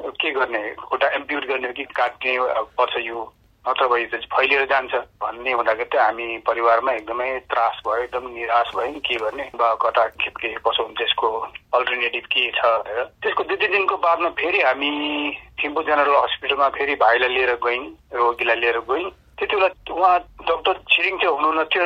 के 0.00 0.30
गर्ने? 0.30 0.62
खुट्टा 0.88 1.08
एम्प्युट 1.16 1.44
गर्ने 1.48 1.72
कि 1.72 1.84
काट्ने 1.96 2.38
पर्छ 2.78 2.96
यो। 3.06 3.32
नत्र 3.64 3.84
त 3.84 4.20
फैलिएर 4.32 4.64
जान्छ। 4.70 4.94
भन्ने 5.20 5.52
हुँदाखेरि 5.52 5.88
त 5.92 5.96
हामी 6.00 6.26
परिवारमा 6.46 6.92
एकदमै 6.92 7.28
त्रास 7.50 7.80
भयो 7.86 8.02
एकदम 8.02 8.28
निराश 8.32 8.68
भयो 8.76 8.90
नि 8.92 9.00
के 9.04 9.16
गर्ने? 9.20 9.44
बा 9.58 9.74
कता 9.82 10.06
के 10.16 10.54
कसो 10.54 10.82
हुन्छ 10.82 11.00
यसको 11.02 11.28
अल्टरनेटिभ 11.74 12.24
के 12.32 12.50
छ 12.56 12.64
भनेर। 12.64 13.04
त्यसको 13.22 13.42
दुई 13.44 13.56
तिन 13.56 13.72
दिनको 13.72 13.96
बादमा 13.96 14.28
फेरि 14.38 14.60
हामी 14.62 14.92
थिम्पू 15.62 15.82
जेनरल 15.82 16.16
हस्पिटलमा 16.16 16.68
फेरि 16.78 16.94
भाइलाई 17.02 17.28
लिएर 17.28 17.54
गयौँ 17.64 17.84
रोगीलाई 18.14 18.56
लिएर 18.56 18.78
गयौँ। 18.88 19.10
त्यति 19.38 19.56
बेला 19.56 19.68
उहाँ 19.94 20.18
डक्टर 20.48 20.74
छिरिङ 20.90 21.18
चाहिँ 21.18 21.34
हुनुहुन्न 21.34 21.64
थियो 21.74 21.84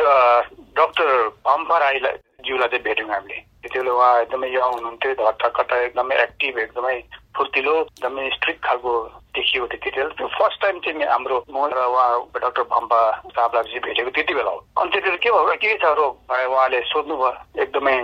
डक्टर 0.79 1.09
पम्फा 1.45 1.79
राईलाई 1.79 2.17
ज्यूलाई 2.47 2.69
चाहिँ 2.69 2.85
भेट्यौँ 2.85 3.11
हामीले। 3.11 3.37
त्यति 3.63 3.79
बेला 3.79 3.93
उहाँ 3.93 4.21
एकदमै 4.23 4.49
यङ 4.55 4.63
हुनुहुन्थ्यो 4.63 5.27
हट्टा 5.27 5.49
कट्टा 5.59 5.77
एकदमै 5.83 6.17
एक्टिभ 6.23 6.59
एकदमै 6.59 6.97
फुर्तिलो 7.37 7.75
एकदमै 7.81 8.29
स्ट्रिक्ट 8.31 8.65
खालको 8.65 8.93
देखियो 9.37 9.67
बेला। 9.67 10.09
त्यो 10.17 10.27
फर्स्ट 10.29 10.61
टाइम 10.63 10.79
चाहिँ 10.85 11.05
हाम्रो 11.09 11.37
म 11.51 11.67
र 11.73 11.85
उहाँ 11.89 12.41
डाक्टर 12.43 12.63
भम्पा 12.73 13.01
साहबलाई 13.33 13.79
भेटेको 13.87 14.11
त्यति 14.11 14.35
बेला 14.35 14.51
हो। 14.51 14.59
अनि 14.81 14.91
त्यति 14.93 15.09
बेला 15.09 15.17
के 15.17 15.31
भयो 15.31 15.57
के 15.57 15.77
छ 15.79 15.85
रोग? 15.97 16.13
उहाँले 16.29 16.81
सोध्नुभयो 16.93 17.63
एकदमै 17.63 17.97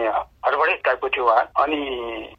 हडबडे 0.47 0.75
टाइपको 0.85 1.09
थियो 1.09 1.25
उहाँ। 1.25 1.45
अनि 1.63 1.81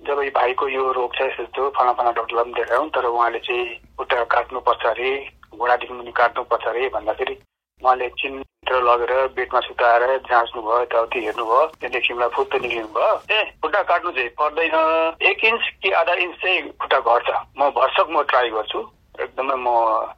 जब 0.07 0.21
यो 0.23 0.31
भाइको 0.39 0.67
यो 0.69 0.91
रोग 0.97 1.15
छ 1.15 1.21
यस्तो 1.21 1.69
फला 1.77 1.91
फला 1.93 2.11
डक्टरलाई 2.17 2.43
पनि 2.43 2.53
देखायौँ 2.57 2.89
तर 2.89 3.05
उहाँले 3.05 3.39
चाहिँ 3.45 3.65
खुट्टा 3.97 4.23
काट्नुपर्छ 4.33 4.85
अरे 4.85 5.11
घुँडादेखि 5.53 5.93
मुनि 5.93 6.11
काट्नुपर्छ 6.17 6.65
अरे 6.67 6.89
भन्दाखेरि 6.95 7.35
उहाँले 7.83 8.05
एकछिनतिर 8.05 8.81
लगेर 8.83 9.11
बेडमा 9.35 9.59
सुताएर 9.59 10.03
जाँच्नु 10.27 10.61
भयो 10.61 10.81
यताउति 10.81 11.19
हेर्नुभयो 11.25 11.65
त्यहाँदेखि 11.79 12.13
मलाई 12.13 12.29
फुत्त 12.35 12.55
निक्लिनु 12.61 12.87
भयो। 12.91 13.13
ए 13.31 13.39
खुट्टा 13.61 13.81
काट्नु 13.87 14.11
चाहिँ 14.11 14.29
पर्दैन। 14.35 14.75
एक 15.23 15.43
इन्च 15.45 15.63
कि 15.81 15.91
आधा 15.95 16.13
इन्च 16.13 16.35
चाहिँ 16.43 16.61
खुट्टा 16.75 16.99
घट्छ। 16.99 17.29
म 17.55 17.69
भर्सक 17.71 18.07
म 18.11 18.23
ट्राई 18.27 18.49
गर्छु। 18.51 18.79
एकदमै 19.19 19.55
म 19.55 19.67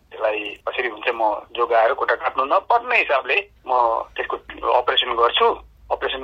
त्यसलाई 0.09 0.39
कसरी 0.65 0.87
हुन्छ 0.89 1.07
म 1.13 1.21
जोगाएर 1.53 1.93
खुट्टा 1.93 2.15
काट्नु 2.15 2.43
नपर्ने 2.49 2.97
हिसाबले 2.97 3.37
म 3.69 3.71
त्यसको 4.17 4.35
अपरेसन 4.81 5.13
गर्छु। 5.21 5.47
अपरेसन 5.91 6.21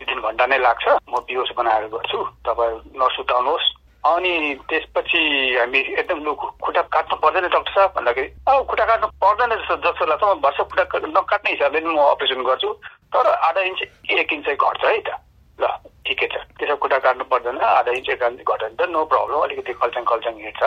दुई 0.00 0.04
तिन 0.08 0.20
घन्टा 0.20 0.46
नै 0.46 0.58
लाग्छ। 0.58 0.84
म 1.12 1.20
बिहोस 1.28 1.50
बनाएर 1.56 1.84
गर्छु। 1.92 2.18
तपाईँ 2.48 2.80
नसुताउनुहोस्। 2.96 3.79
अनि 4.00 4.54
त्यसपछि 4.68 5.20
हामी 5.60 5.78
एकदम 5.78 6.24
लु 6.24 6.32
खुट्टा 6.34 6.82
काट्नु 6.88 7.16
पर्दैन 7.20 7.48
डाक्टर 7.52 7.72
साहब 7.72 7.92
भन्दाखेरि 7.96 8.28
अब 8.48 8.66
खुट्टा 8.66 8.84
काट्नु 8.90 9.06
पर्दैन 9.20 9.50
जस्तो 9.60 9.76
जस्तो 9.84 10.04
लाग्छ। 10.08 10.24
म 10.24 10.40
भर्छ 10.40 10.58
खुट्टा 10.60 10.84
नकाट्ने 11.20 11.50
हिसाबले 11.50 11.80
म 11.84 11.98
अपरेसन 12.16 12.40
गर्छु। 12.48 12.68
तर 13.12 13.26
आधा 13.28 13.60
इन्च 13.60 13.80
एक 14.08 14.32
इन्च 14.32 14.48
घट्छ 14.56 14.84
है 14.84 14.98
त। 15.04 15.20
ल 15.60 15.64
ठिकै 16.08 16.26
छ। 16.32 16.34
त्यसो 16.56 16.76
खुट्टा 16.80 16.98
काट्नु 17.04 17.24
पर्दैन। 17.28 17.60
आधा 17.60 17.92
इन्च 17.92 18.08
एक 18.08 18.22
इन्च 18.22 18.40
घट्यो 18.40 18.68
त 18.72 18.88
नो 18.88 19.04
प्रब्लम 19.04 19.40
अलिकति 19.44 19.72
खल्चाङ 19.76 20.04
खल्चाङ 20.08 20.34
हिँड्छ। 20.40 20.62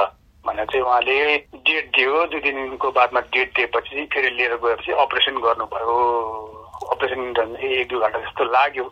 भनेर 0.46 0.66
चाहिँ 0.70 0.86
उहाँले 0.86 1.18
डेट 1.66 1.86
दियो। 1.96 2.25
दुई 2.30 2.40
तिन 2.46 2.56
दिनको 2.56 2.92
बादमा 2.92 3.20
डेट 3.34 3.50
दिएपछि 3.56 4.06
फेरि 4.13 4.30
लिएर 4.38 4.56
गएपछि 4.62 4.92
अपरेसन 4.92 5.36
गर्नुभयो। 5.42 5.98
अपरेसन 6.92 7.22
एक 7.58 7.88
दुई 7.90 8.00
घन्टा 8.00 8.20
जस्तो 8.20 8.44
लाग्यो। 8.52 8.86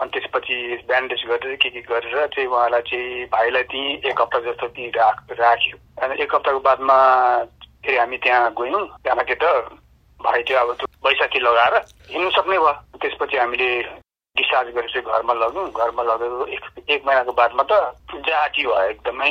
अनि 0.00 0.10
त्यसपछि 0.14 0.56
ब्यान्डेज 0.88 1.22
गरेर 1.28 1.56
के 1.62 1.68
के 1.70 1.80
गरेर 1.90 2.26
चाहिँ 2.34 2.48
उहाँलाई 2.48 2.82
चाहिँ 2.90 3.24
भाइलाई 3.34 3.62
त्यहीँ 3.70 3.94
एक 4.10 4.20
हप्ता 4.20 4.38
जस्तो 4.46 4.66
त्यहीँ 4.68 4.90
राख 4.94 5.16
राख्यो। 5.40 5.76
अनि 6.02 6.22
एक 6.22 6.34
हप्ताको 6.34 6.60
बादमा 6.68 6.96
फेरि 7.84 7.96
हामी 7.98 8.16
त्यहाँ 8.22 8.54
गयौँ। 8.58 8.84
त्यहाँबाट 9.02 9.32
त 9.42 9.44
भाइ 10.20 10.42
चाहिँ 10.42 10.62
अब 10.62 10.74
त्यो 10.78 10.86
बैसाखी 11.04 11.38
लगाएर 11.38 11.74
हिँड्नु 12.10 12.30
सक्ने 12.30 12.58
भयो। 12.58 12.72
त्यसपछि 13.02 13.36
हामीले 13.38 13.70
डिस्चार्ज 14.36 14.68
गरेर 14.74 14.90
चाहिँ 14.94 15.06
घरमा 15.06 15.34
लग्यौँ 15.34 15.70
घरमा 15.70 16.02
लगेर 16.02 16.54
एक 16.54 16.64
एक 16.90 17.02
महिनाको 17.06 17.32
बादमा 17.34 17.62
त 17.70 17.72
जाती 18.26 18.62
भयो 18.66 18.82
एकदमै। 18.94 19.30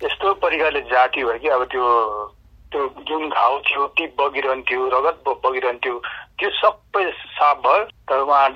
यस्तो 0.00 0.34
परिकारले 0.44 0.80
जाती 0.92 1.24
भयो 1.24 1.38
कि 1.38 1.48
अब 1.48 1.64
त्यो 1.72 1.84
त्यो 2.72 2.82
जुन 3.08 3.28
घाउ 3.28 3.58
थियो 3.66 3.86
टिप 3.96 4.10
बगिरहन्थ्यो 4.20 4.88
रगत 4.88 5.16
बगिरहन्थ्यो 5.44 5.94
त्यो 6.38 6.50
सबै 6.56 7.04
साफ 7.36 7.56
भयो। 7.66 7.84
तर 8.08 8.18
उहाँ 8.22 8.48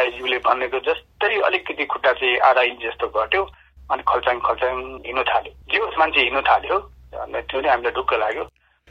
राईज्यूले 0.00 0.38
भनेको 0.48 0.78
जस्तै 0.88 1.34
अलिकति 1.48 1.84
खुट्टा 1.92 2.12
चाहिँ 2.20 2.38
आधा 2.48 2.62
इन्च 2.72 2.82
जस्तो 2.84 3.06
घट्यो 3.08 3.42
अनि 3.90 4.02
खल्चाङ 4.08 4.38
खल्चाङ 4.46 4.74
हिँड्नु 5.06 5.22
थाल्यो। 5.28 5.52
जे 5.70 5.78
होस् 5.84 5.98
मान्छे 5.98 6.20
हिँड्नु 6.20 6.42
थाल्यो। 6.48 6.78
त्यो 7.10 7.60
नै 7.60 7.68
हामीलाई 7.68 7.92
ढुक्क 7.98 8.12
लाग्यो। 8.22 8.44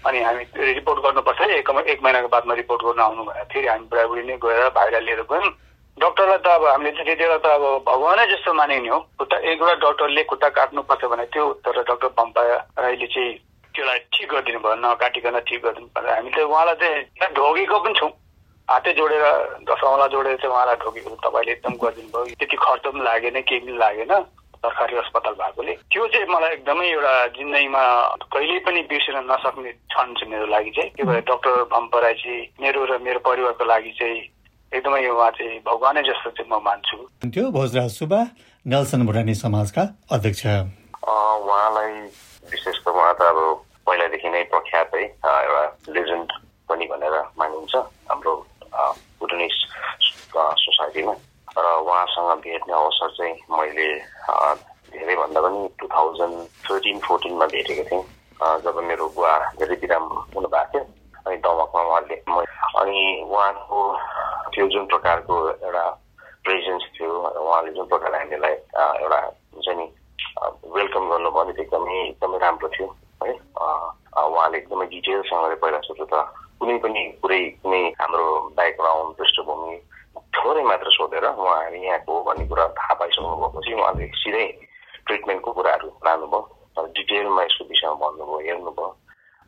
अनि 0.08 0.20
हामी 0.24 0.44
रिपोर्ट 0.80 1.00
गर्नुपर्छ। 1.04 1.42
एक 1.56 1.70
एक 1.92 2.00
महिनाको 2.04 2.28
बादमा 2.36 2.54
रिपोर्ट 2.62 2.82
गर्नु 2.84 3.04
आउनु 3.04 3.24
भनेर 3.24 3.48
फेरि 3.52 3.68
हामी 3.68 3.86
बुढाबुढी 3.92 4.24
नै 4.28 4.36
गएर 4.44 4.70
भाइलाई 4.76 5.02
लिएर 5.08 5.22
गयौँ। 5.32 5.52
डक्टरलाई 5.98 6.38
त 6.40 6.48
अब 6.48 6.64
हामीले 6.68 6.92
चाहिँ 6.92 7.06
त्यति 7.06 7.24
बेला 7.24 7.38
त 7.44 7.48
अब 7.60 7.64
भगवानै 7.88 8.26
जस्तो 8.32 8.54
मानिने 8.60 8.90
हो। 8.90 9.00
खुट्टा 9.20 9.38
एक 9.40 9.60
बेला 9.60 9.74
डक्टरले 9.84 10.24
खुट्टा 10.32 10.50
काट्नुपर्छ 10.60 11.04
भने 11.12 11.26
त्यो 11.34 11.44
तर 11.64 11.78
डक्टर 11.90 12.08
पम्पा 12.20 12.42
राईले 12.80 13.08
चाहिँ 13.08 13.34
त्यसलाई 13.76 14.00
ठिक 14.14 14.28
गरिदिनु 14.32 14.60
भयो 14.60 14.76
नकाटिकन 14.84 15.40
ठिक 15.48 15.60
गरिदिनु 15.64 15.88
पर्यो 15.96 16.12
हामी 16.16 16.32
त 16.32 16.38
उहाँलाई 16.48 16.76
चाहिँ 16.80 17.34
ढोगेको 17.36 17.78
पनि 17.84 18.00
छौँ। 18.00 18.12
हातै 18.70 18.92
जोडेर 18.94 19.24
दसौँला 19.70 20.08
जोडेर 20.14 20.36
चाहिँ 20.42 20.54
उहाँलाई 20.54 20.76
ढोगेको 20.84 21.16
तपाईँले 21.26 21.52
एकदम 21.52 21.74
गरिदिनु 21.84 22.10
भयो 22.14 22.36
त्यति 22.40 22.58
खर्च 22.66 22.84
पनि 22.86 23.02
लागेन 23.10 23.38
केही 23.50 23.60
पनि 23.66 23.78
लागेन 23.84 24.14
सरकारी 24.60 24.96
अस्पताल 25.02 25.34
भएकोले। 25.40 25.74
त्यो 25.92 26.08
चाहिँ 26.14 26.28
मलाई 26.30 26.52
एकदमै 26.54 26.88
एउटा 26.88 27.14
जिन्दगीमा 27.38 27.84
कहिल्यै 28.34 28.60
पनि 28.68 28.82
बिर्सिन 28.92 29.18
नसक्ने 29.32 29.72
क्षण 29.72 30.08
छ 30.20 30.28
मेरो 30.30 30.46
लागि 30.54 30.72
चाहिँ। 30.76 30.92
त्यो 30.96 31.06
भएर 31.10 31.24
डक्टर 31.32 31.64
भम्पराई 31.74 32.14
चाहिँ 32.22 32.42
मेरो 32.62 32.86
र 32.86 32.98
मेरो 33.08 33.20
परिवारको 33.24 33.66
लागि 33.66 33.92
चाहिँ 34.00 34.20
एकदमै 34.78 35.08
उहाँ 35.08 35.32
चाहिँ 35.40 35.60
भगवानै 35.66 36.02
जस्तो 36.10 36.30
चाहिँ 36.38 36.50
म 36.52 36.62
मान्छु। 36.62 36.98
त्यो 37.34 37.46
भोजराज 37.56 37.90
सुब्बा 37.90 38.22
नेल्सन 38.66 39.02
भुटानी 39.08 39.34
समाजका 39.34 39.84
अध्यक्ष। 40.14 40.44
उहाँलाई 41.08 41.92
विशेष 42.52 42.78
त 42.84 42.88
उहाँ 42.92 43.14
त 43.16 43.22
अब 43.32 43.40
पहिलादेखि 43.88 44.30
नै 44.30 44.44
प्रख्यात 44.52 44.92
है 44.94 45.04
एउटा 45.08 45.64
लेजेन्ड 45.96 46.30
पनि 46.70 46.86
भनेर 46.92 47.16
मानिन्छ। 47.40 47.76
हाम्रो 48.12 48.34
भुटानिस 49.30 49.58
सोसाइटीमा 50.34 51.14
र 51.58 51.66
उहाँसँग 51.86 52.42
भेट्ने 52.42 52.74
अवसर 52.74 53.10
चाहिँ 53.18 53.36
मैले 53.54 53.88
धेरैभन्दा 54.90 55.42
पनि 55.42 55.70
टु 55.80 55.86
थाउजन्ड 55.86 56.38
थर्टिन 56.66 56.98
फोर्टिनमा 57.06 57.46
भेटेको 57.46 57.84
थिएँ। 57.90 58.04
जब 58.66 58.76
मेरो 58.90 59.06
बुवा 59.14 59.34
धेरै 59.62 59.76
बिराम 59.86 60.04
हुनुभएको 60.34 60.66
थियो 60.74 60.84
अनि 61.30 61.38
दमकमा 61.46 61.82
उहाँले 61.90 62.18
अनि 62.82 63.02
उहाँको 63.30 63.80
त्यो 64.54 64.68
जुन 64.74 64.86
प्रकारको 64.90 65.36
एउटा 65.62 65.86
प्रेजेन्स 66.46 66.84
थियो 66.98 67.14
उहाँले 67.14 67.72
जुन 67.78 67.86
प्रकारले 67.86 68.18
हामीलाई 68.18 68.56
एउटा 69.06 69.20
हुन्छ 69.54 69.68
नि 69.78 69.86
वेलकम 70.74 71.04
गर्नुभयो 71.10 71.44
नि 71.46 71.54
एकदमै 71.62 71.98
एकदमै 72.10 72.38
राम्रो 72.46 72.68
थियो 72.74 72.88
है। 73.24 73.34
उहाँले 74.26 74.58
एकदमै 74.58 74.86
डिटेलसँगले 74.90 75.56
पहिला 75.62 75.80
सुरु 75.86 76.06
त 76.10 76.26
कुनै 76.60 76.78
पनि 76.84 77.04
कुरै 77.22 77.42
कुनै 77.64 77.84
हाम्रो 78.00 78.26
ब्याकग्राउन्ड 78.58 79.16
पृष्ठभूमि 79.18 79.76
थोरै 80.38 80.64
मात्र 80.70 80.92
सोधेर 80.92 81.26
उहाँहरू 81.26 81.78
यहाँको 81.84 82.14
भन्ने 82.28 82.46
कुरा 82.48 82.66
थाहा 82.80 82.94
पाइसक्नु 83.00 83.36
भएपछि 83.42 83.74
उहाँले 83.80 84.08
सिधै 84.22 84.48
ट्रिटमेन्टको 85.08 85.52
कुराहरू 85.58 85.88
लानुभयो। 86.06 86.42
डिटेलमा 86.96 87.44
यसको 87.44 87.64
विषयमा 87.70 87.96
भन्नुभयो 88.02 88.40
हेर्नुभयो। 88.48 88.88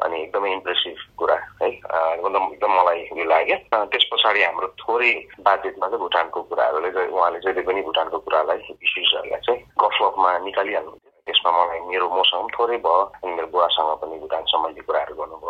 अनि 0.03 0.22
एकदमै 0.22 0.51
इम्प्रेसिभ 0.51 0.96
कुरा 1.20 1.36
है। 1.62 1.70
एकदम 1.70 2.44
एकदम 2.53 2.72
मलाई 2.80 3.01
उयो 3.13 3.25
लाग्यो। 3.34 3.58
त्यस 3.91 4.06
पछाडि 4.12 4.44
हाम्रो 4.44 4.68
थोरै 4.82 5.13
बातचितमा 5.46 5.88
चाहिँ 5.88 6.01
भुटानको 6.03 6.39
कुराहरूले 6.50 6.89
उहाँले 7.12 7.39
जहिले 7.46 7.62
पनि 7.68 7.82
भुटानको 7.89 8.18
कुरालाई 8.25 8.60
इस्युजहरूलाई 8.72 9.41
चाहिँ 9.46 9.62
गफमा 9.84 10.32
निकालिहाल्नुहुन्थ्यो। 10.48 11.12
त्यसमा 11.27 11.51
मलाई 11.60 11.80
मेरो 11.91 12.08
मसँग 12.18 12.48
थोरै 12.56 12.77
भयो 12.88 13.03
अनि 13.22 13.32
मेरो 13.36 13.48
बुवासँग 13.53 13.91
पनि 14.01 14.15
भुटान 14.24 14.44
सम्बन्धी 14.51 14.82
कुराहरू 14.88 15.13
थियो 15.15 15.40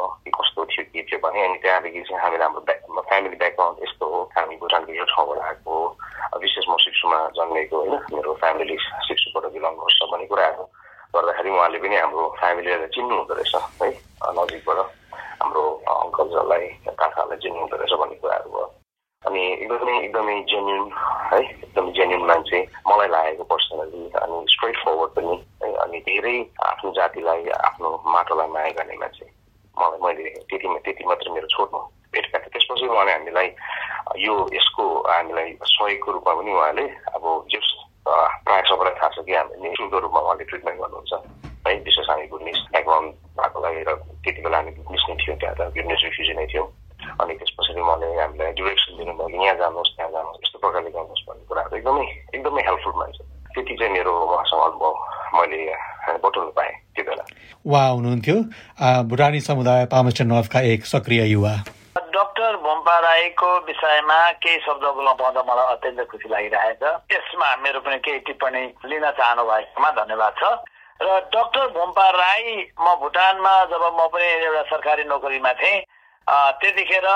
के 1.12 1.18
भने 1.20 1.44
अनि 1.44 1.58
त्यहाँदेखि 1.60 2.02
चाहिँ 2.04 2.22
हामीले 2.22 2.44
हाम्रो 2.44 3.02
फ्यामिली 3.04 3.36
ब्याकग्राउन्ड 3.38 3.84
यस्तो 3.84 4.06
हो 4.08 4.20
हामी 4.32 4.56
भुटानको 4.58 4.94
यो 4.94 5.06
ठाउँबाट 5.08 5.40
आएको 5.42 5.72
हो 5.74 6.40
विशेष 6.40 6.66
म 6.70 6.76
सिक्सुमा 6.82 7.18
जन्मेको 7.36 7.78
होइन 7.78 7.96
मेरो 8.12 8.34
फ्यामिली 8.40 8.78
सिक्सुबाट 9.06 9.52
बिलङ 9.52 9.74
गर्छ 9.78 10.00
भन्ने 10.08 10.26
कुराहरू 10.28 10.64
गर्दाखेरि 11.14 11.50
उहाँले 11.52 11.80
पनि 11.80 11.96
हाम्रो 11.98 12.28
फ्यामिलीलाई 12.38 12.88
चिन्नु 12.90 13.16
हुँदो 13.18 13.34
रहेछ 13.34 13.56
है 13.78 13.90
नजिकबाट 14.34 14.80
हाम्रो 15.38 15.64
अङ्कलजलाई 15.94 16.68
काकालाई 16.96 17.38
चिन्नु 17.40 17.60
हुँदो 17.60 17.76
रहेछ 17.76 18.00
भन्ने 18.00 18.16
कुराहरू 18.18 18.50
भयो 18.52 18.70
अनि 19.24 19.42
एकदमै 19.56 19.98
एकदमै 20.00 20.38
जेन्युन 20.48 20.88
है 21.28 21.42
एकदमै 21.42 21.92
जेन्युन 21.94 22.24
मान्छे 22.26 22.64
मलाई 22.88 23.10
लागेको 23.10 23.44
पर्सनली 23.52 24.08
अनि 24.20 24.40
स्ट्रेट 24.50 24.80
फरवर्ड 24.80 25.12
पनि 25.14 25.36
है 25.62 25.76
अनि 25.84 26.00
धेरै 26.08 26.38
आफ्नो 26.66 26.92
जातिलाई 26.94 27.48
आफ्नो 27.60 27.94
माटोलाई 28.10 28.56
माया 28.56 28.72
गर्ने 28.74 28.98
मान्छे 28.98 29.31
मलाई 29.82 30.00
मैले 30.06 30.30
त्यति 30.46 30.68
त्यति 30.80 31.04
मात्र 31.06 31.32
मेरो 31.32 31.48
छोड्नु 31.50 31.80
थिएँ 32.14 32.24
त्यसपछि 32.32 32.86
उहाँले 32.88 33.12
हामीलाई 33.12 33.50
यो 34.20 34.34
यसको 34.54 34.84
हामीलाई 35.08 35.50
सहयोगको 35.66 36.12
रूपमा 36.12 36.34
पनि 36.36 36.52
उहाँले 36.52 36.86
अब 37.14 37.26
जस 37.48 37.68
प्रायः 38.04 38.68
सबैलाई 38.68 38.96
थाहा 38.96 39.10
छ 39.10 39.26
कि 39.26 39.34
हामीले 39.34 39.62
निशुल्क 39.62 39.94
रूपमा 40.02 40.20
उहाँले 40.20 40.44
ट्रिटमेन्ट 40.46 40.80
गर्नुहुन्छ 40.80 41.14
है 41.64 41.74
विशेष 41.80 42.10
हामी 42.10 42.28
गुडनिस 42.28 42.60
ब्याकग्राउन्ड 42.72 43.10
भएकोलाई 43.38 43.84
र 43.84 43.96
त्यति 44.20 44.42
बेला 44.42 44.58
हामी 44.58 44.72
गुडनिस 44.74 45.04
नै 45.10 45.16
थियौँ 45.18 45.38
त्यहाँ 45.38 45.56
त 45.56 45.62
गुडनिस 45.72 46.02
रिफ्युजी 46.04 46.34
नै 46.34 46.46
थियौँ 46.48 46.68
अनि 47.18 47.34
त्यस 47.34 47.52
पछाडि 47.58 47.82
उहाँले 47.82 48.08
हामीलाई 48.18 48.52
डिरेक्सन 48.54 48.98
दिनुभयो 48.98 49.28
कि 49.28 49.38
यहाँ 49.38 49.58
जानुहोस् 49.58 49.94
यस्तो 50.42 50.58
प्रकारले 50.60 50.92
गर्नुहोस् 50.92 51.26
भन्ने 51.28 51.46
कुराहरू 51.48 51.78
एकदमै 51.78 52.06
एकदमै 52.34 52.62
हेल्पफुल 52.62 52.94
मान्छे 52.98 53.24
त्यति 53.54 53.74
चाहिँ 53.76 53.94
मेरो 53.94 54.12
उहाँसँग 54.12 54.62
अनुभव 54.62 54.94
मैले 55.34 55.60
बटुल्नु 56.20 56.52
पाएँ 56.52 56.74
त्यो 56.92 57.04
बेला 57.04 57.24
उहाँ 57.72 57.90
हुनुहुन्थ्यो 57.92 58.36
भुटानी 59.08 59.40
समुदाय 59.40 59.86
पामस्टर 59.92 60.26
नर्थका 60.28 60.60
एक 60.72 60.86
सक्रिय 60.86 61.24
युवा। 61.32 61.54
डाक्टर 62.12 62.56
भोम्पा 62.64 62.98
राईको 63.00 63.50
विषयमा 63.68 64.20
केही 64.44 64.58
शब्द 64.68 64.84
बोल्न 64.96 65.12
पाउँदा 65.20 65.42
मलाई 65.48 65.68
अत्यन्त 65.74 66.00
खुसी 66.12 66.28
लागिरहेछ। 66.32 66.84
यसमा 67.14 67.48
मेरो 67.64 67.80
पनि 67.80 67.98
केही 68.04 68.20
टिप्पणी 68.28 68.64
लिन 68.92 69.06
चाहनु 69.20 69.44
भएकोमा 69.48 69.90
धन्यवाद 70.00 70.34
छ। 70.42 70.44
र 71.00 71.08
डाक्टर 71.32 71.68
भोम्पा 71.78 72.10
राई 72.12 72.44
म 72.76 72.96
भुटानमा 73.02 73.54
जब 73.72 73.84
म 73.96 74.08
पनि 74.12 74.28
एउटा 74.28 74.64
सरकारी 74.70 75.04
नोकरीमा 75.08 75.54
थिएँ 75.62 75.80
त्यतिखेर 76.60 77.08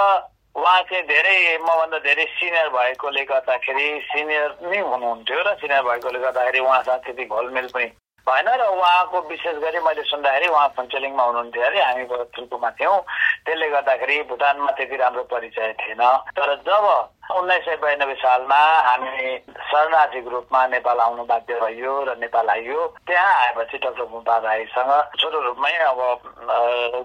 उहाँ 0.56 0.82
चाहिँ 0.88 1.04
धेरै 1.12 1.38
मभन्दा 1.68 2.00
धेरै 2.08 2.26
सिनियर 2.40 2.70
भएकोले 2.72 3.24
गर्दाखेरि 3.28 3.88
सिनियर 4.10 4.50
नै 4.72 4.80
हुनुहुन्थ्यो 4.80 5.40
र 5.44 5.54
सिनियर 5.62 5.84
भएकोले 5.84 6.20
गर्दाखेरि 6.26 6.60
उहाँसँग 6.64 7.04
त्यति 7.06 7.26
घोलमेल 7.28 7.68
पनि 7.76 7.88
भएन 8.26 8.48
र 8.58 8.64
उहाँको 8.74 9.22
विशेष 9.30 9.56
गरी 9.62 9.80
मैले 9.86 10.04
सुन्दाखेरि 10.10 10.48
उहाँ 10.50 10.68
फन्चेलिङमा 10.78 11.24
हुनुहुन्थ्यो 11.24 11.64
अरे 11.66 11.82
हामी 11.82 12.04
थुल्कुमा 12.34 12.70
थियौँ। 12.74 12.98
त्यसले 13.46 13.68
गर्दाखेरि 13.70 14.16
भुटानमा 14.30 14.72
त्यति 14.78 14.96
राम्रो 14.98 15.24
परिचय 15.30 15.74
थिएन। 15.78 16.02
तर 16.34 16.50
जब 16.66 16.86
उन्नाइस 17.38 17.66
सय 17.66 17.76
बयानब्बे 17.86 18.16
सालमा 18.18 18.62
हामी 18.90 19.38
शरणार्थीको 19.70 20.30
रूपमा 20.30 20.66
नेपाल 20.74 21.00
आउनु 21.06 21.24
बाध्य 21.30 21.60
भइयो 21.62 21.94
र 22.10 22.18
नेपाल 22.18 22.50
आइयो 22.50 22.80
त्यहाँ 23.06 23.34
आएपछि 23.46 23.78
डाक्टर 23.78 24.06
गुम्पा 24.10 24.38
राईसँग 24.42 24.92
छोटो 25.22 25.40
रूपमै 25.46 25.74
अब 25.86 26.02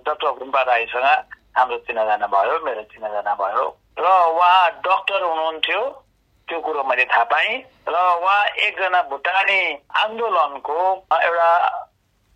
डाक्टर 0.08 0.30
गुम्पा 0.40 0.62
राईसँग 0.72 1.08
हाम्रो 1.56 1.76
चिनाजाना 1.84 2.26
भयो 2.32 2.58
मेरो 2.64 2.82
चिनाजाना 2.96 3.34
भयो। 3.36 3.64
र 4.00 4.04
उहाँ 4.08 4.70
डक्टर 4.88 5.22
हुनुहुन्थ्यो। 5.22 5.82
त्यो 6.50 6.60
कुरो 6.60 6.82
मैले 6.84 7.04
थाहा 7.06 7.24
पाएँ 7.30 7.54
र 7.88 7.94
उहाँ 7.94 8.46
एकजना 8.66 9.02
भुटानी 9.10 9.60
आन्दोलनको 10.02 10.78
एउटा 11.22 11.50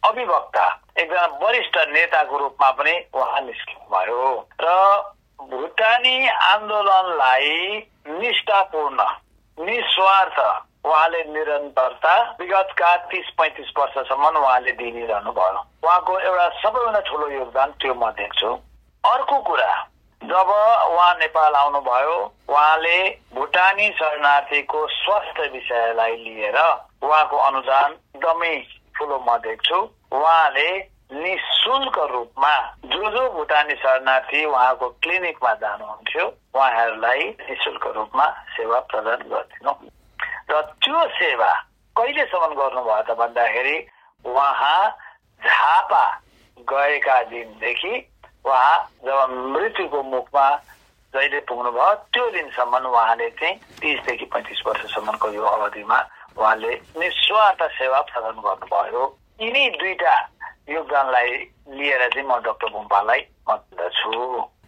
अभिवक्ता 0.02 0.66
एकजना 0.98 1.26
वरिष्ठ 1.42 1.76
नेताको 1.92 2.38
रूपमा 2.38 2.70
पनि 2.78 2.94
उहाँ 3.14 3.40
निस्किनु 3.42 3.90
भयो 3.90 4.22
र 4.62 4.68
भुटानी 5.50 6.16
आन्दोलनलाई 6.28 7.50
निष्ठापूर्ण 8.20 9.00
निस्वार्थ 9.58 10.38
उहाँले 10.86 11.22
निरन्तरता 11.32 12.14
विगतका 12.40 12.96
तिस 13.10 13.28
पैँतिस 13.38 13.72
वर्षसम्म 13.78 14.36
उहाँले 14.36 14.72
दिइरहनु 14.78 15.32
भयो 15.32 15.60
उहाँको 15.84 16.18
एउटा 16.20 16.48
सबैभन्दा 16.60 17.00
ठुलो 17.08 17.28
योगदान 17.30 17.70
त्यो 17.80 17.94
म 17.94 18.10
देख्छु। 18.20 18.50
अर्को 19.04 19.38
कुरा 19.48 19.72
जब 20.24 20.48
उहाँ 20.48 21.14
नेपाल 21.14 21.54
आउनुभयो 21.54 22.16
उहाँले 22.48 22.98
भुटानी 23.34 23.88
शरणार्थीको 23.98 24.86
स्वास्थ्य 24.88 25.48
विषयलाई 25.52 26.16
लिएर 26.16 26.56
उहाँको 26.56 27.36
अनुदान 27.48 27.92
एकदमै 28.16 28.54
ठुलो 28.96 29.18
म 29.28 29.36
देख्छु। 29.44 29.78
उहाँले 30.14 30.68
निशुल्क 31.12 31.98
रूपमा 32.12 32.54
जो 32.86 33.10
जो 33.10 33.28
भुटानी 33.32 33.74
शरणार्थी 33.74 34.44
उहाँको 34.44 34.88
क्लिनिकमा 35.02 35.52
जानुहुन्थ्यो 35.60 36.26
उहाँहरूलाई 36.54 37.22
निशुल्क 37.44 37.86
रूपमा 37.96 38.26
सेवा 38.56 38.80
प्रदान 38.90 39.28
गरिदिनु। 39.28 39.72
र 40.50 40.60
त्यो 40.80 41.06
सेवा 41.20 41.52
कहिलेसम्म 41.96 42.52
गर्नुभयो 42.54 43.02
त 43.02 43.18
भन्दाखेरि 43.20 43.76
उहाँ 44.24 44.80
झापा 45.42 46.04
गएका 46.68 47.22
दिनदेखि 47.28 47.94
उहाँ 48.44 48.76
जब 49.04 49.18
मृत्युको 49.54 50.02
मुखमा 50.02 50.46
जहिले 51.14 51.40
पुग्नुभयो 51.48 51.94
त्यो 52.12 52.24
दिनसम्म 52.30 52.86
उहाँले 52.90 53.28
चाहिँ 53.40 53.56
तिसदेखि 53.80 54.24
पैँतिस 54.32 54.62
वर्षसम्मको 54.66 55.28
यो 55.32 55.44
अवधिमा 55.46 55.98
उहाँले 56.38 56.72
निस्वार्थ 57.00 57.62
सेवा 57.78 58.00
प्रदान 58.10 58.36
गर्नुभयो। 58.44 59.02
यिनी 59.40 59.68
दुईटा 59.80 60.14
योगदानलाई 60.68 61.30
लिएर 61.78 62.02
चाहिँ 62.08 62.28
म 62.28 62.40
डाक्टर 62.44 62.68
गुम्पालाई 62.74 63.20
मत 63.48 63.60
दिँदछु 63.78 64.12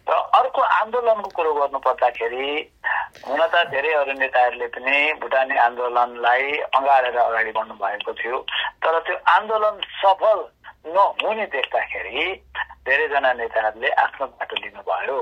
र 0.07 0.13
अर्को 0.39 0.61
आन्दोलनको 0.61 1.29
कुरो 1.35 1.53
गर्नु 1.53 1.79
पर्दाखेरि 1.83 2.47
हुन 3.27 3.41
त 3.51 3.55
धेरै 3.75 3.91
अरू 3.99 4.13
नेताहरूले 4.19 4.67
पनि 4.71 4.97
भुटानी 5.21 5.55
आन्दोलनलाई 5.67 6.45
अँगालेर 6.79 7.17
अगाडि 7.19 7.51
बढ्नु 7.51 7.75
भएको 7.75 8.13
थियो 8.23 8.37
तर 8.83 8.99
त्यो 9.03 9.15
आन्दोलन 9.35 9.75
सफल 9.99 10.39
नहुने 10.95 11.45
देख्दाखेरि 11.51 12.25
धेरैजना 12.87 13.31
नेताहरूले 13.33 13.89
आफ्नो 14.03 14.25
बाटो 14.39 14.55
लिनुभयो। 14.63 15.17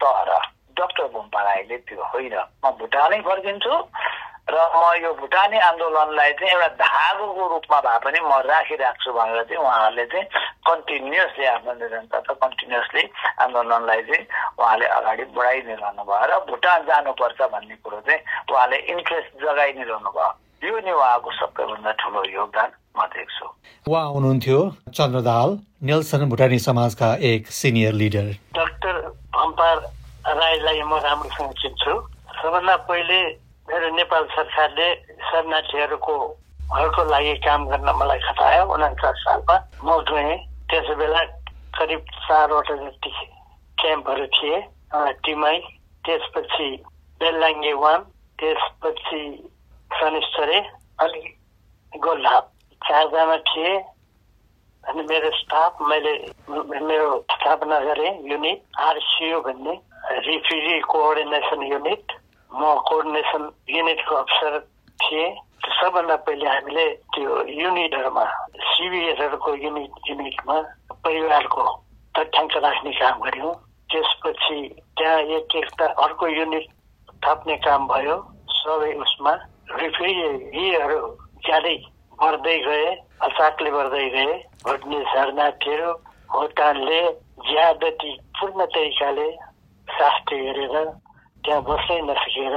तर 0.00 0.30
डाक्टर 0.78 1.06
राईले 1.34 1.76
त्यो 1.86 2.02
होइन। 2.12 2.34
म 2.64 2.70
भुटानै 2.78 3.20
फर्किन्छु 3.26 3.74
र 4.50 4.58
म 4.74 4.82
यो 5.02 5.10
भुटानी 5.14 5.58
आन्दोलनलाई 5.58 6.32
चाहिँ 6.38 6.52
एउटा 6.52 6.68
धागोको 6.82 7.44
रूपमा 7.48 7.78
भए 7.86 7.98
पनि 8.04 8.20
म 8.20 8.32
राखिराख्छु 8.42 9.12
भनेर 9.14 9.42
चाहिँ 9.46 9.62
उहाँहरूले 9.62 10.04
चाहिँ 10.12 10.26
कन्टिन्युसली 10.66 11.44
आफ्नो 11.46 11.72
निरन्तरता 11.78 12.34
कन्टिन्युसली 12.42 13.02
आन्दोलनलाई 13.38 14.02
चाहिँ 14.02 14.26
उहाँले 14.58 14.86
अगाडि 14.98 15.24
बढाइदिइरहनु 15.36 16.02
भयो 16.02 16.26
र 16.26 16.32
भुटान 16.50 16.80
जानुपर्छ 16.90 17.40
भन्ने 17.54 17.76
कुरो 17.86 18.00
चाहिँ 18.06 18.20
उहाँले 18.50 18.76
इन्ट्रेस्ट 18.92 19.30
जगाइदिइरहनु 19.42 20.10
भयो 20.10 20.30
यो 20.66 20.78
नै 20.80 20.92
उहाँको 20.92 21.30
सबैभन्दा 21.38 21.92
ठुलो 22.02 22.22
योगदान। 22.34 22.70
म 22.96 23.06
देख्छु 23.14 23.46
उहाँ 23.86 24.06
हुनुहुन्थ्यो 24.12 24.58
चन्द्रदाल 24.94 25.58
नेल्सन 25.82 26.28
भुटानी 26.30 26.58
समाजका 26.58 27.14
एक 27.30 27.46
सिनियर 27.58 27.92
लिडर। 28.02 28.28
डाक्टर 28.54 29.00
भम्पार 29.34 29.76
राईलाई 30.40 30.82
म 30.82 30.98
राम्रोसँग 31.06 31.52
चिन्छु। 31.62 31.94
सबभन्दा 32.38 32.76
पहिले 32.88 33.18
मेरो 33.68 33.88
नेपाल 33.96 34.24
सरकारले 34.36 34.88
शरणार्थीहरूको 35.30 36.14
हरको 36.72 37.04
लागि 37.10 37.34
काम 37.46 37.66
गर्न 37.68 37.88
मलाई 38.00 38.18
खटायो 38.28 38.64
उनाचार 38.74 39.14
सालमा। 39.24 39.56
म 39.84 39.98
गएँ। 40.10 40.36
त्यस 40.70 40.88
बेला 40.98 41.22
करिब 41.76 42.00
चारवटा 42.24 42.74
जति 42.76 43.10
क्याम्पहरू 43.80 44.26
थिए 44.36 44.60
टिमाई 45.24 45.58
त्यसपछि 46.04 46.68
बेललाङ्गे 47.20 47.72
वान 47.82 48.00
त्यसपछि 48.38 49.22
शनिश्चरे 49.90 50.58
अनि 51.04 51.22
गोल्हाप 51.92 52.51
चारजना 52.88 53.36
थिए 53.48 53.74
अनि 54.84 55.02
मेरो 55.10 55.30
स्टाफ 55.38 55.82
मैले 55.90 56.12
मेरो 56.82 57.08
स्थापना 57.32 57.78
गरेँ 57.80 58.12
युनिट 58.30 58.60
आरसियु 58.80 59.40
भन्ने 59.40 59.74
रिफ्युजी 60.26 60.80
कोअर्डिनेसन 60.90 61.62
युनिट 61.72 62.12
म 62.50 62.74
कोअर्डिनेसन 62.88 63.42
युनिटको 63.70 64.14
अफसर 64.14 64.58
थिएँ। 65.02 65.30
सबभन्दा 65.62 66.16
पहिले 66.26 66.48
हामीले 66.48 66.86
त्यो 67.14 67.42
युनिटहरूमा 67.60 68.24
सिबिएसहरूको 68.70 69.54
युनिट 69.64 70.10
युनिटमा 70.10 70.56
परिवारको 71.04 71.64
तथ्याङ्क 72.14 72.56
राख्ने 72.64 72.92
काम 72.98 73.20
गऱ्यौँ। 73.22 73.54
त्यसपछि 73.90 74.58
त्यहाँ 74.98 75.20
एक 75.38 75.56
एकता 75.56 75.86
अर्को 76.04 76.26
युनिट 76.28 76.66
थप्ने 77.24 77.56
काम 77.62 77.86
भयो। 77.88 78.16
सबै 78.58 78.92
उसमा 79.04 79.32
रिफ्युजीहरू 79.78 81.00
ज्यादै 81.46 81.76
बढ्दै 82.18 82.58
गए 82.66 82.86
अचाकले 83.26 83.70
बढ्दै 83.70 84.06
गए। 84.10 84.32
भुट्ने 84.64 85.00
शरणार्थीहरू 85.12 85.92
भुटानले 86.32 87.00
ज्यादती 87.48 88.12
पूर्ण 88.38 88.64
तरिकाले 88.74 89.28
शास्ति 89.88 90.36
गरेर 90.44 90.76
त्यहाँ 91.44 91.62
बस्नै 91.68 92.00
नसकेर 92.08 92.56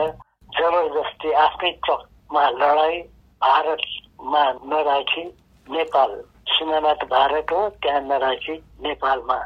जबरजस्ती 0.57 1.31
आफ्नै 1.43 1.71
ट्रकमा 1.85 2.43
लडाई 2.61 2.97
भारतमा 3.41 4.43
नराखी 4.71 5.23
नेपाल। 5.67 6.11
सिमानाथ 6.47 7.01
भारत 7.09 7.51
हो 7.51 7.61
त्यहाँ 7.83 8.01
नराखी 8.01 8.55
नेपालमा। 8.83 9.37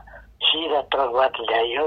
सिधा 0.43 0.81
ट्रकबाट 0.91 1.39
ल्याइयो 1.41 1.85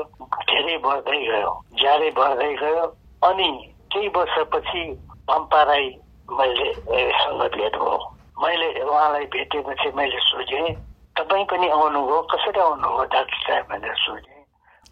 धेरै 0.49 0.77
बढ्दै 0.87 1.21
गयो। 1.27 1.53
ज्यादै 1.81 2.11
बढ्दै 2.19 2.53
गयो 2.63 2.85
अनि 3.23 3.49
केही 3.93 4.09
वर्षपछि 4.17 4.83
पम्पाराई 5.29 5.89
मैले 6.29 6.69
सँग 7.13 7.43
भेट 7.55 7.75
भयो 7.77 7.99
मैले 8.43 8.69
उहाँलाई 8.83 9.25
भेटेपछि 9.33 9.89
मैले 9.97 10.19
सोधेँ 10.29 10.75
तपाईँ 11.17 11.45
पनि 11.51 11.69
आउनुभयो 11.69 12.21
कसरी 12.33 12.61
आउनुभयो 12.61 13.05
डाक्टर 13.13 13.39
साहेब 13.47 13.65
भनेर 13.71 13.95
सोधेँ। 14.05 14.41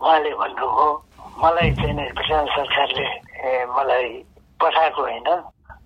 उहाँले 0.01 0.31
भन्नुभयो 0.41 0.89
मलाई 1.43 1.71
चाहिँ 1.81 2.11
भुटान 2.19 2.47
सरकारले 2.55 3.07
मलाई 3.77 4.09
पठाएको 4.61 5.03
होइन। 5.03 5.29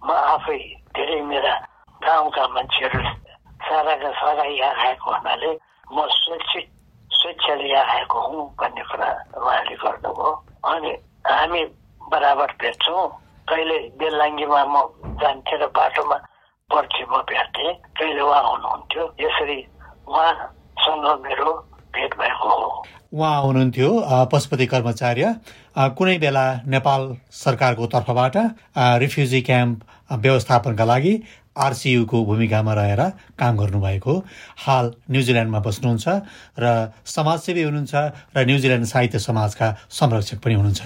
म 0.04 0.10
आफै 0.10 0.58
धेरै 0.96 1.20
मेरा 1.30 1.54
गाउँका 2.02 2.44
मान्छेहरू 2.54 3.00
साराका 3.64 4.10
सारा 4.20 4.44
यहाँ 4.44 4.74
आएको 4.86 5.10
हुनाले 5.10 5.50
म 5.88 6.06
स्वैच्छिक 6.12 6.66
स्वेच्छाले 7.10 7.68
यहाँ 7.70 7.84
आएको 7.94 8.18
हुँ 8.26 8.44
भन्ने 8.60 8.82
कुरा 8.90 9.08
उहाँले 9.38 9.74
गर्नुभयो। 9.82 10.30
अनि 10.68 10.92
हामी 11.24 11.62
बराबर 12.10 12.50
भेट्छौँ। 12.60 13.08
कहिले 13.48 13.78
बेलाङ्गीमा 14.00 14.60
म 14.64 14.74
जान्थेँ 15.20 15.58
र 15.60 15.66
बाटोमा 15.76 16.16
पर्थेँ 16.70 17.06
म 17.12 17.14
भेट्थेँ। 17.28 17.72
कहिले 17.98 18.22
उहाँ 18.24 18.42
हुनुहुन्थ्यो 18.50 19.02
यसरी 19.20 19.58
उहाँसँग 20.08 21.06
मेरो 21.24 21.50
भेट 21.94 22.12
भएको 22.20 22.48
हो। 22.48 22.68
उहाँ 23.14 23.40
हुनुहुन्थ्यो 23.42 23.90
पशुपति 24.32 24.66
कर्मचार्य। 24.66 25.24
कुनै 25.98 26.16
बेला 26.18 26.46
नेपाल 26.66 27.00
सरकारको 27.44 27.86
तर्फबाट 27.94 28.36
रिफ्युजी 29.02 29.40
क्याम्प 29.48 29.76
व्यवस्थापनका 30.24 30.84
लागि 30.84 31.14
आरसियुको 31.54 32.18
भूमिकामा 32.26 32.72
रहेर 32.74 33.00
काम 33.38 33.56
गर्नुभएको 33.56 34.14
हाल 34.66 34.86
न्युजिल्यान्डमा 35.10 35.60
बस्नुहुन्छ 35.66 36.06
र 36.58 36.64
समाजसेवी 37.06 37.62
हुनुहुन्छ 37.62 37.94
र 38.34 38.44
न्युजिल्यान्ड 38.50 38.86
साहित्य 38.90 39.18
समाजका 39.22 39.66
संरक्षक 39.98 40.38
पनि 40.42 40.54
हुनुहुन्छ। 40.54 40.82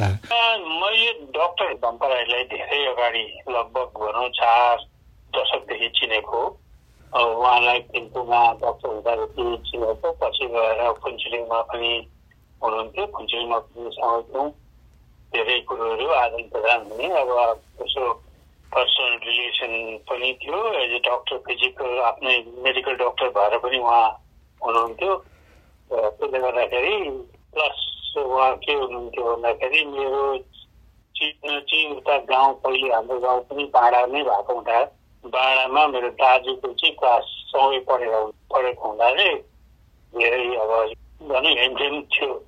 डक्टर 1.38 1.74
भम्पराईलाई 1.82 2.44
धेरै 2.52 2.84
अगाडि 2.92 3.24
लगभग 3.48 3.98
भनौँ 3.98 4.28
चार 4.36 4.76
दशकदेखि 5.32 5.88
चिनेको 5.98 6.40
उहाँलाई 7.12 7.80
थिम्पूमा 7.90 8.40
डक्टर 8.62 8.88
हुँदादेखि 8.88 9.44
चिनेको 9.70 10.12
पछि 10.22 10.46
गएर 10.54 10.80
फुन्चुलिङमा 11.04 11.60
पनि 11.70 11.92
हुनुहुन्थ्यो। 12.62 13.06
फुन्चुलिङमा 13.14 13.58
पनि 13.58 13.90
सँगै 13.98 14.48
धेरै 15.32 15.58
कुरोहरू 15.68 16.06
आदान 16.18 16.42
प्रदान 16.52 16.90
हुने। 16.90 17.08
अब 17.22 17.30
यसो 17.82 18.04
पर्सनल 18.72 19.14
रिलेसन 19.28 19.72
पनि 20.10 20.32
थियो। 20.42 20.58
एज 20.82 20.92
ए 20.92 21.00
डक्टर 21.06 21.38
फिजिकल 21.46 21.98
आफ्नै 22.10 22.36
मेडिकल 22.66 22.94
डक्टर 23.04 23.28
भएर 23.38 23.58
पनि 23.64 23.78
उहाँ 23.78 24.06
हुनुहुन्थ्यो। 24.60 25.16
त्यसले 25.90 26.38
गर्दाखेरि 26.38 26.94
प्लस 27.54 27.80
उहाँ 28.26 28.52
के 28.64 28.72
हुनुहुन्थ्यो 28.74 29.24
भन्दाखेरि 29.34 29.84
मेरो 29.96 30.22
चाहिँ 31.22 31.96
उता 31.96 32.16
गाउँ 32.18 32.54
पहिले 32.54 32.94
हाम्रो 32.94 33.20
गाउँ 33.20 33.40
पनि 33.40 33.64
पाडा 33.64 34.06
नै 34.06 34.22
भएको 34.22 34.54
हुँदा 34.54 34.84
बाडामा 35.24 35.86
मेरो 35.86 36.08
दाजुको 36.08 36.72
चाहिँ 36.72 36.94
क्लास 36.94 37.22
सँगै 37.22 37.78
पढेर 37.78 38.32
पढेको 38.54 38.88
हुनाले 38.88 39.34
धेरै 40.14 40.56
अब 40.56 40.92
भनौँ 41.28 41.52
हेमझेम 41.52 42.02
थियो। 42.02 42.44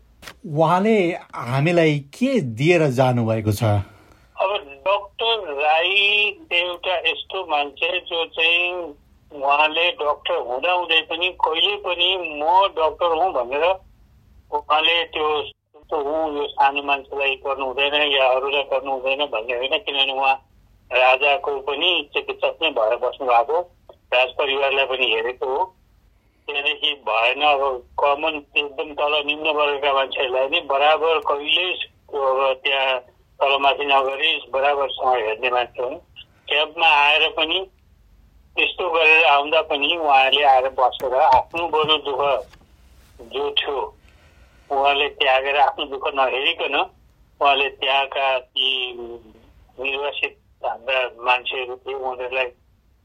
उहाँले 0.46 0.96
हामीलाई 1.34 1.98
के 1.98 2.40
दिएर 2.40 2.86
जानुभएको 2.86 3.52
छ? 3.52 3.62
अब 4.40 4.50
डक्टर 4.86 5.54
राई 5.62 5.96
एउटा 6.52 6.98
यस्तो 7.10 7.46
मान्छे 7.46 8.00
जो 8.00 8.24
चाहिँ 8.24 8.94
उहाँले 9.32 9.90
डक्टर 9.90 10.34
हुँदा 10.34 10.72
हुँदै 10.72 11.00
पनि 11.00 11.28
कहिले 11.28 11.76
पनि 11.76 12.40
म 12.42 12.68
डक्टर 12.78 13.18
हुँ 13.18 13.32
भनेर 13.32 13.64
उहाँले 14.50 15.04
त्यो 15.04 15.42
हुँ 15.92 16.36
यो 16.36 16.46
सानो 16.48 16.82
मान्छेलाई 16.82 17.34
गर्नु 17.36 17.66
हुँदैन 17.66 17.94
या 18.12 18.28
अरूलाई 18.28 18.62
गर्नु 18.70 18.92
हुँदैन 18.92 19.26
भन्ने 19.26 19.56
होइन 19.56 19.76
किनभने 19.80 20.12
उहाँ 20.12 20.34
राजाको 20.90 21.58
पनि 21.62 21.90
चिकित्सक 22.14 22.62
नै 22.62 22.70
भएर 22.72 22.96
बस्नु 22.98 23.26
भएको 23.26 23.60
राज 24.12 24.32
परिवारलाई 24.34 24.86
पनि 24.86 25.06
हेरेको 25.12 25.46
हो 25.48 25.64
त्यहाँदेखि 26.48 26.92
भएन 27.06 27.42
अब 27.44 27.62
कमन 28.00 28.42
एकदम 28.56 28.92
तल 28.94 29.14
निम्न 29.26 29.54
वर्गका 29.54 29.92
मान्छेहरूलाई 29.92 30.48
नै 30.48 30.60
बराबर 30.66 31.18
कहिले 31.26 31.66
अब 32.20 32.40
त्यहाँ 32.64 32.98
तलमाथि 33.40 33.84
नगरी 33.86 34.32
बराबरसँग 34.52 35.14
हेर्ने 35.18 35.50
मान्छे 35.50 35.82
हुन् 35.82 35.98
क्याम्पमा 36.48 36.88
आएर 36.96 37.28
पनि 37.32 37.60
त्यस्तो 38.56 38.88
गरेर 38.90 39.24
आउँदा 39.26 39.60
पनि 39.68 39.96
उहाँले 39.96 40.42
आएर 40.46 40.68
बसेर 40.74 41.14
आफ्नो 41.20 41.68
बरु 41.68 41.96
दुःख 42.02 42.22
जो 43.30 43.50
थियो 43.52 43.80
उहाँले 44.70 45.08
त्यागेर 45.18 45.56
आफ्नो 45.58 45.84
दुःख 45.86 46.06
नहेरिकन 46.14 46.74
उहाँले 46.74 47.68
त्यहाँका 47.80 48.38
ती 48.38 48.68
निर्वासित 49.80 50.36
हाम्रा 50.62 51.00
मान्छेहरू 51.26 51.76
थिए 51.76 51.94
उनीहरूलाई 51.94 52.46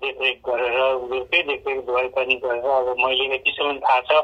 देखरेख 0.01 0.37
गरेर 0.45 0.79
उनीहरूकै 0.79 1.41
देखरेख 1.49 1.79
दबाई 1.87 2.07
पानी 2.15 2.35
गरेर 2.45 2.69
अब 2.71 2.87
मैले 2.99 3.25
यतिसम्म 3.35 3.77
थाहा 3.79 3.99
छ 4.09 4.21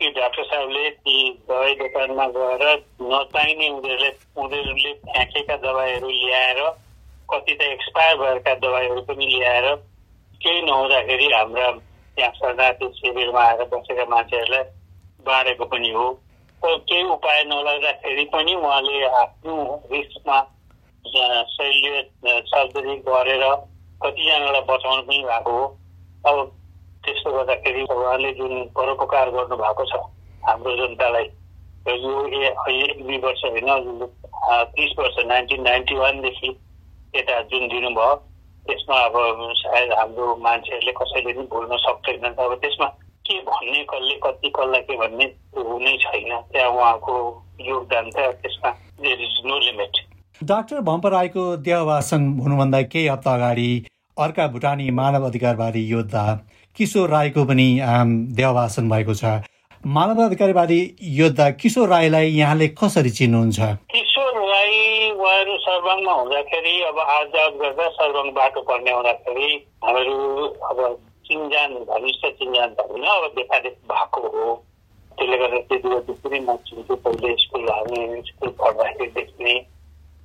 कि 0.00 0.10
डाक्टर 0.18 0.44
साहबले 0.44 0.90
ती 0.90 1.16
दबाई 1.48 1.74
दोकानमा 1.78 2.26
गएर 2.36 2.64
नचाहिने 3.02 3.68
उनीहरूले 3.70 4.10
उनीहरूले 4.42 4.92
फ्याँकेका 5.06 5.56
दबाईहरू 5.62 6.08
ल्याएर 6.10 6.60
कति 7.30 7.54
त 7.54 7.72
एक्सपायर 7.72 8.16
भएका 8.18 8.54
दबाईहरू 8.66 9.00
पनि 9.08 9.26
ल्याएर 9.34 9.74
केही 10.40 10.62
नहुँदाखेरि 10.62 11.32
हाम्रा 11.32 11.70
त्यहाँ 12.16 12.32
शरणार्थी 12.34 12.88
शिविरमा 12.98 13.42
आएर 13.42 13.64
बसेका 13.74 14.04
मान्छेहरूलाई 14.14 14.64
बाँडेको 15.26 15.64
पनि 15.74 15.90
हो। 15.90 16.06
केही 16.64 17.02
उपाय 17.04 17.42
नलाग्दाखेरि 17.44 18.24
पनि 18.24 18.54
उहाँले 18.54 19.04
आफ्नो 19.06 19.56
रिस्कमा 19.92 20.38
शैलीय 21.54 22.02
सर्जरी 22.26 22.96
गरेर 23.08 23.44
कतिजनालाई 24.02 24.60
बचाउनु 24.60 25.02
पनि 25.02 25.22
भएको 25.24 25.50
हो। 25.50 25.64
अब 26.26 26.36
त्यसो 27.04 27.32
गर्दाखेरि 27.32 27.82
उहाँले 27.82 28.32
जुन 28.32 28.64
परोपकार 28.76 29.30
गर्नुभएको 29.30 29.84
छ 29.84 30.02
हाम्रो 30.48 30.76
जनतालाई 30.76 31.30
यो 31.88 32.22
दुई 33.02 33.18
वर्ष 33.18 33.42
होइन 33.44 34.06
तिस 34.76 34.98
वर्ष 34.98 35.16
नाइन्टिन 35.26 35.62
नाइन्टी 35.62 35.94
वानदेखि 35.94 36.50
यता 37.16 37.40
जुन 37.50 37.68
दिनुभयो 37.68 38.14
त्यसमा 38.66 38.96
अब 39.00 39.14
सायद 39.56 39.92
हाम्रो 39.92 40.36
मान्छेहरूले 40.36 40.92
कसैले 40.92 41.32
पनि 41.32 41.46
भुल्न 41.52 41.76
सक्दैन 41.76 42.34
अब 42.34 42.54
त्यसमा 42.54 42.88
के 43.28 43.38
भन्ने 43.48 43.82
कसले 43.90 44.14
कति 44.24 44.48
कसलाई 44.56 44.80
के 44.80 44.96
भन्ने 44.96 45.24
हुनै 45.58 45.96
छैन। 46.02 46.30
त्यहाँ 46.52 46.70
उहाँको 46.70 47.16
योगदान 47.60 48.10
त 48.10 48.30
त्यसमा 48.42 48.70
there 49.02 49.20
is 49.22 49.36
no 49.46 49.58
limit 49.60 50.04
doctor 50.40 50.80
Bhampar 50.88 51.12
राईको 51.12 51.44
देहवासन 51.66 52.26
हुनुभन्दा 52.40 52.82
केही 52.92 53.06
हप्ता 53.06 53.34
अगाडि 53.34 53.70
अर्का 54.16 54.46
भुटानी 54.48 54.90
मानव 54.98 55.26
अधिकारवादी 55.26 55.82
योद्धा 55.88 56.24
किशोर 56.76 57.08
राईको 57.10 57.44
पनि 57.44 57.68
देहवासन 58.38 58.88
भएको 58.90 59.14
छ। 59.14 59.24
मानव 59.86 60.24
अधिकारवादी 60.24 60.80
योद्धा 61.18 61.50
किशोर 61.62 61.88
राईलाई 61.88 62.30
यहाँले 62.32 62.68
कसरी 62.78 63.10
चिन्नुहुन्छ? 63.18 63.58
उहाँहरू 65.18 65.56
सर्वङमा 65.58 66.12
हुँदाखेरि 66.12 66.74
अब 66.82 66.98
आज 67.00 67.34
गर्दा 67.60 67.88
सर्वङ 67.90 68.30
बाटो 68.34 68.60
पर्ने 68.68 68.92
हुँदाखेरि 68.92 69.48
हामीहरू 69.84 70.46
अब 70.70 70.78
चिन्जान 71.28 71.74
घनिष्ठ 71.86 72.26
चिन्जान 72.34 72.74
भएन 72.74 73.04
अब 73.08 73.32
देखादेख 73.34 73.76
भएको 73.86 74.20
हो 74.28 74.54
त्यसले 75.18 75.36
गर्दा 75.38 75.58
त्यति 75.62 75.88
बेला 75.88 76.14
पनि 76.20 76.38
म 76.40 76.56
चिन्छु 76.66 76.94
पहिले 76.98 77.34
स्कुल 77.38 77.68
हामी 77.68 78.22
स्कुल 78.22 78.50
पढ्दाखेरि 78.60 79.10
देख्ने 79.12 79.54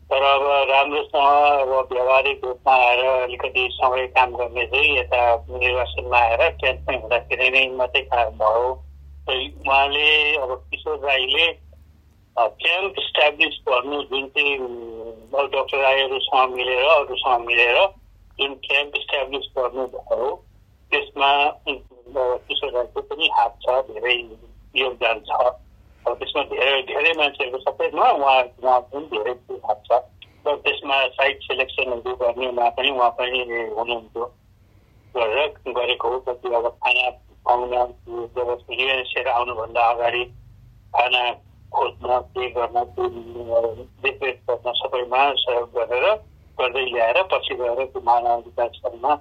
तर 0.09 0.23
अब 0.23 0.43
राम्रोसँग 0.69 1.73
अब 1.73 1.91
व्यावहारिक 1.91 2.45
रूपमा 2.45 2.75
आएर 2.77 3.03
अलिकति 3.05 3.67
समय 3.73 4.07
काम 4.15 4.35
गर्ने 4.35 4.65
चाहिँ 4.67 4.97
यता 4.97 5.21
निर्वाचनमा 5.55 6.19
आएर 6.19 6.49
टेन्थमै 6.61 6.97
हुँदाखेरि 6.97 7.49
नै 7.49 7.65
मात्रै 7.75 8.01
काम 8.07 8.37
भयो 8.39 8.69
उहाँले 9.27 10.07
अब 10.37 10.55
किशोर 10.69 10.99
राईले 11.05 11.51
क्याम्प 12.35 12.95
इस्टाब्लिस 12.99 13.59
गर्नु 13.67 14.01
जुन 14.05 14.27
चाहिँ 14.29 14.57
डक्टर 15.33 15.77
राईहरूसँग 15.79 16.55
मिलेर 16.55 16.87
अरूसँग 16.91 17.45
मिलेर 17.47 17.77
जुन 18.39 18.53
क्याम्प 18.63 18.95
इस्टाब्लिस 18.95 19.51
गर्नुभयो 19.57 20.33
त्यसमा 20.93 21.29
किशोर 21.67 22.71
राईको 22.71 23.01
पनि 23.03 23.29
हात 23.33 23.53
छ 23.61 23.77
धेरै 23.87 24.15
योगदान 24.75 25.21
छ 25.21 25.37
अब 26.05 26.13
त्यसमा 26.13 26.43
धेरै 26.49 26.81
धेरै 26.83 27.13
मान्छेहरूको 27.13 27.59
सबैमा 27.61 28.09
उहाँ 28.11 28.41
उहाँ 28.59 28.79
पनि 28.87 29.05
धेरै 29.13 29.33
हात 29.63 29.81
छ 29.85 29.99
र 30.45 30.55
त्यसमा 30.59 30.97
साइट 31.13 31.43
सेलेक्सनहरू 31.43 32.15
गर्नेमा 32.15 32.69
पनि 32.69 32.89
उहाँ 32.89 33.09
पनि 33.17 33.39
हुनुहुन्थ्यो 33.41 34.25
गरेर 35.15 35.73
गरेको 35.73 36.09
हो 36.09 36.19
कति 36.19 36.53
अब 36.53 36.67
खाना 36.77 37.09
पाउन 37.45 37.71
जब 38.35 38.49
युएनसिएर 38.71 39.27
आउनुभन्दा 39.29 39.89
अगाडि 39.89 40.23
खाना 40.93 41.23
खोज्न 41.71 42.19
के 42.31 42.49
गर्न 42.51 42.85
देखरेख 44.03 44.39
गर्न 44.49 44.73
सबैमा 44.75 45.21
सहयोग 45.39 45.69
गरेर 45.73 46.05
गर्दै 46.57 46.85
ल्याएर 46.85 47.21
पछि 47.31 47.55
गएर 47.55 47.85
त्यो 47.85 48.01
मानव 48.05 48.43
विकासमा 48.45 49.15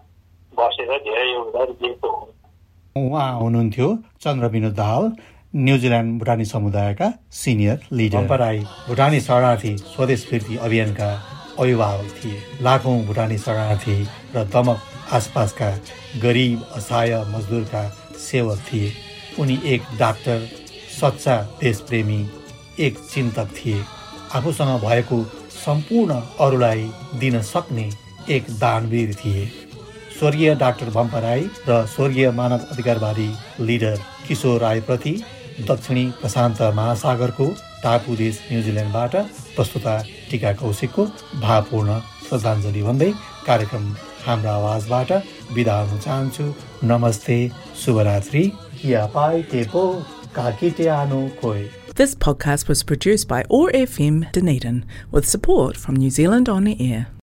बसेर 0.59 0.97
धेरै 0.99 1.27
योगदान 1.33 1.73
दिएको 1.81 2.09
हो। 2.09 2.29
उहाँ 2.97 3.31
हुनुहुन्थ्यो 3.41 3.89
चन्द्र 4.23 4.47
विनोद 4.49 4.75
दाहाल 4.75 5.13
न्युजिल्यान्ड 5.57 6.19
भुटानी 6.19 6.45
समुदायका 6.45 7.13
सिनियर 7.33 7.87
लिडर। 7.93 8.37
राई 8.37 8.59
भुटानी 8.89 9.21
शरणार्थी 9.21 9.77
स्वदेश 9.77 10.27
फिर्ती 10.27 10.57
अभियानका 10.59 11.11
अभिभावक 11.59 12.15
थिए। 12.19 12.39
लाखौँ 12.63 12.99
भुटानी 13.07 13.39
शरणार्थी 13.39 13.97
र 14.35 14.45
दमक 14.55 14.79
आसपासका 15.13 15.71
गरिब 16.23 16.63
असहाय 16.77 17.13
मजदुरका 17.29 17.89
सेवक 18.21 18.59
थिए। 18.69 18.93
उनी 19.41 19.59
एक 19.67 19.83
डाक्टर 19.99 20.47
सच्चा 21.01 21.37
देशप्रेमी 21.61 22.21
एक 22.81 22.99
चिन्तक 23.13 23.49
थिए। 23.57 23.83
आफूसँग 24.35 24.81
भएको 24.81 25.23
सम्पूर्ण 25.55 26.21
अरूलाई 26.41 26.91
दिन 27.21 27.41
सक्ने 27.43 27.91
एक 28.31 28.51
दानवीर 28.61 29.15
थिए। 29.15 29.45
स्वर्गीय 30.23 30.55
डाक्टर 30.55 30.91
भम्पा 30.95 31.19
राई 31.19 31.41
र 31.69 31.77
स्वर्गीय 31.93 32.31
मानव 32.31 32.61
अधिकारवादी 32.73 33.27
लिडर 33.67 33.99
किशोर 34.27 34.61
राईप्रति 34.61 35.11
दक्षिणी 35.69 36.05
प्रशान्त 36.21 36.61
महासागरको 36.77 37.47
टापु 37.83 38.15
देश 38.17 38.39
न्युजिल्यान्डबाट 38.53 39.17
प्रस्तुता 39.57 39.95
टिका 40.31 40.53
कौशिकको 40.61 41.05
भावपूर्ण 41.43 41.99
श्रद्धाञ्जली 42.29 42.83
भन्दै 42.83 43.11
कार्यक्रम 43.47 43.89
हाम्रो 44.27 44.51
आवाजबाट 44.51 45.11
बिदा 45.59 45.79
हुन 45.89 45.99
चाहन्छु। 46.05 46.47
नमस्ते 46.93 47.39
शुभरात्रि। 47.85 48.45
या 48.85 49.07
पाइ 49.17 49.43
टेपो 49.55 49.83
खोइ 51.43 51.65
This 52.03 52.15
podcast 52.27 52.71
was 52.73 52.85
produced 52.93 53.29
by 53.35 53.41
ORFM 53.59 54.23
Dunedin 54.39 54.79
with 55.17 55.29
support 55.33 55.83
from 55.87 55.99
New 56.05 56.15
Zealand 56.19 56.53
On 56.55 56.71
the 56.71 56.77
Air. 56.87 57.03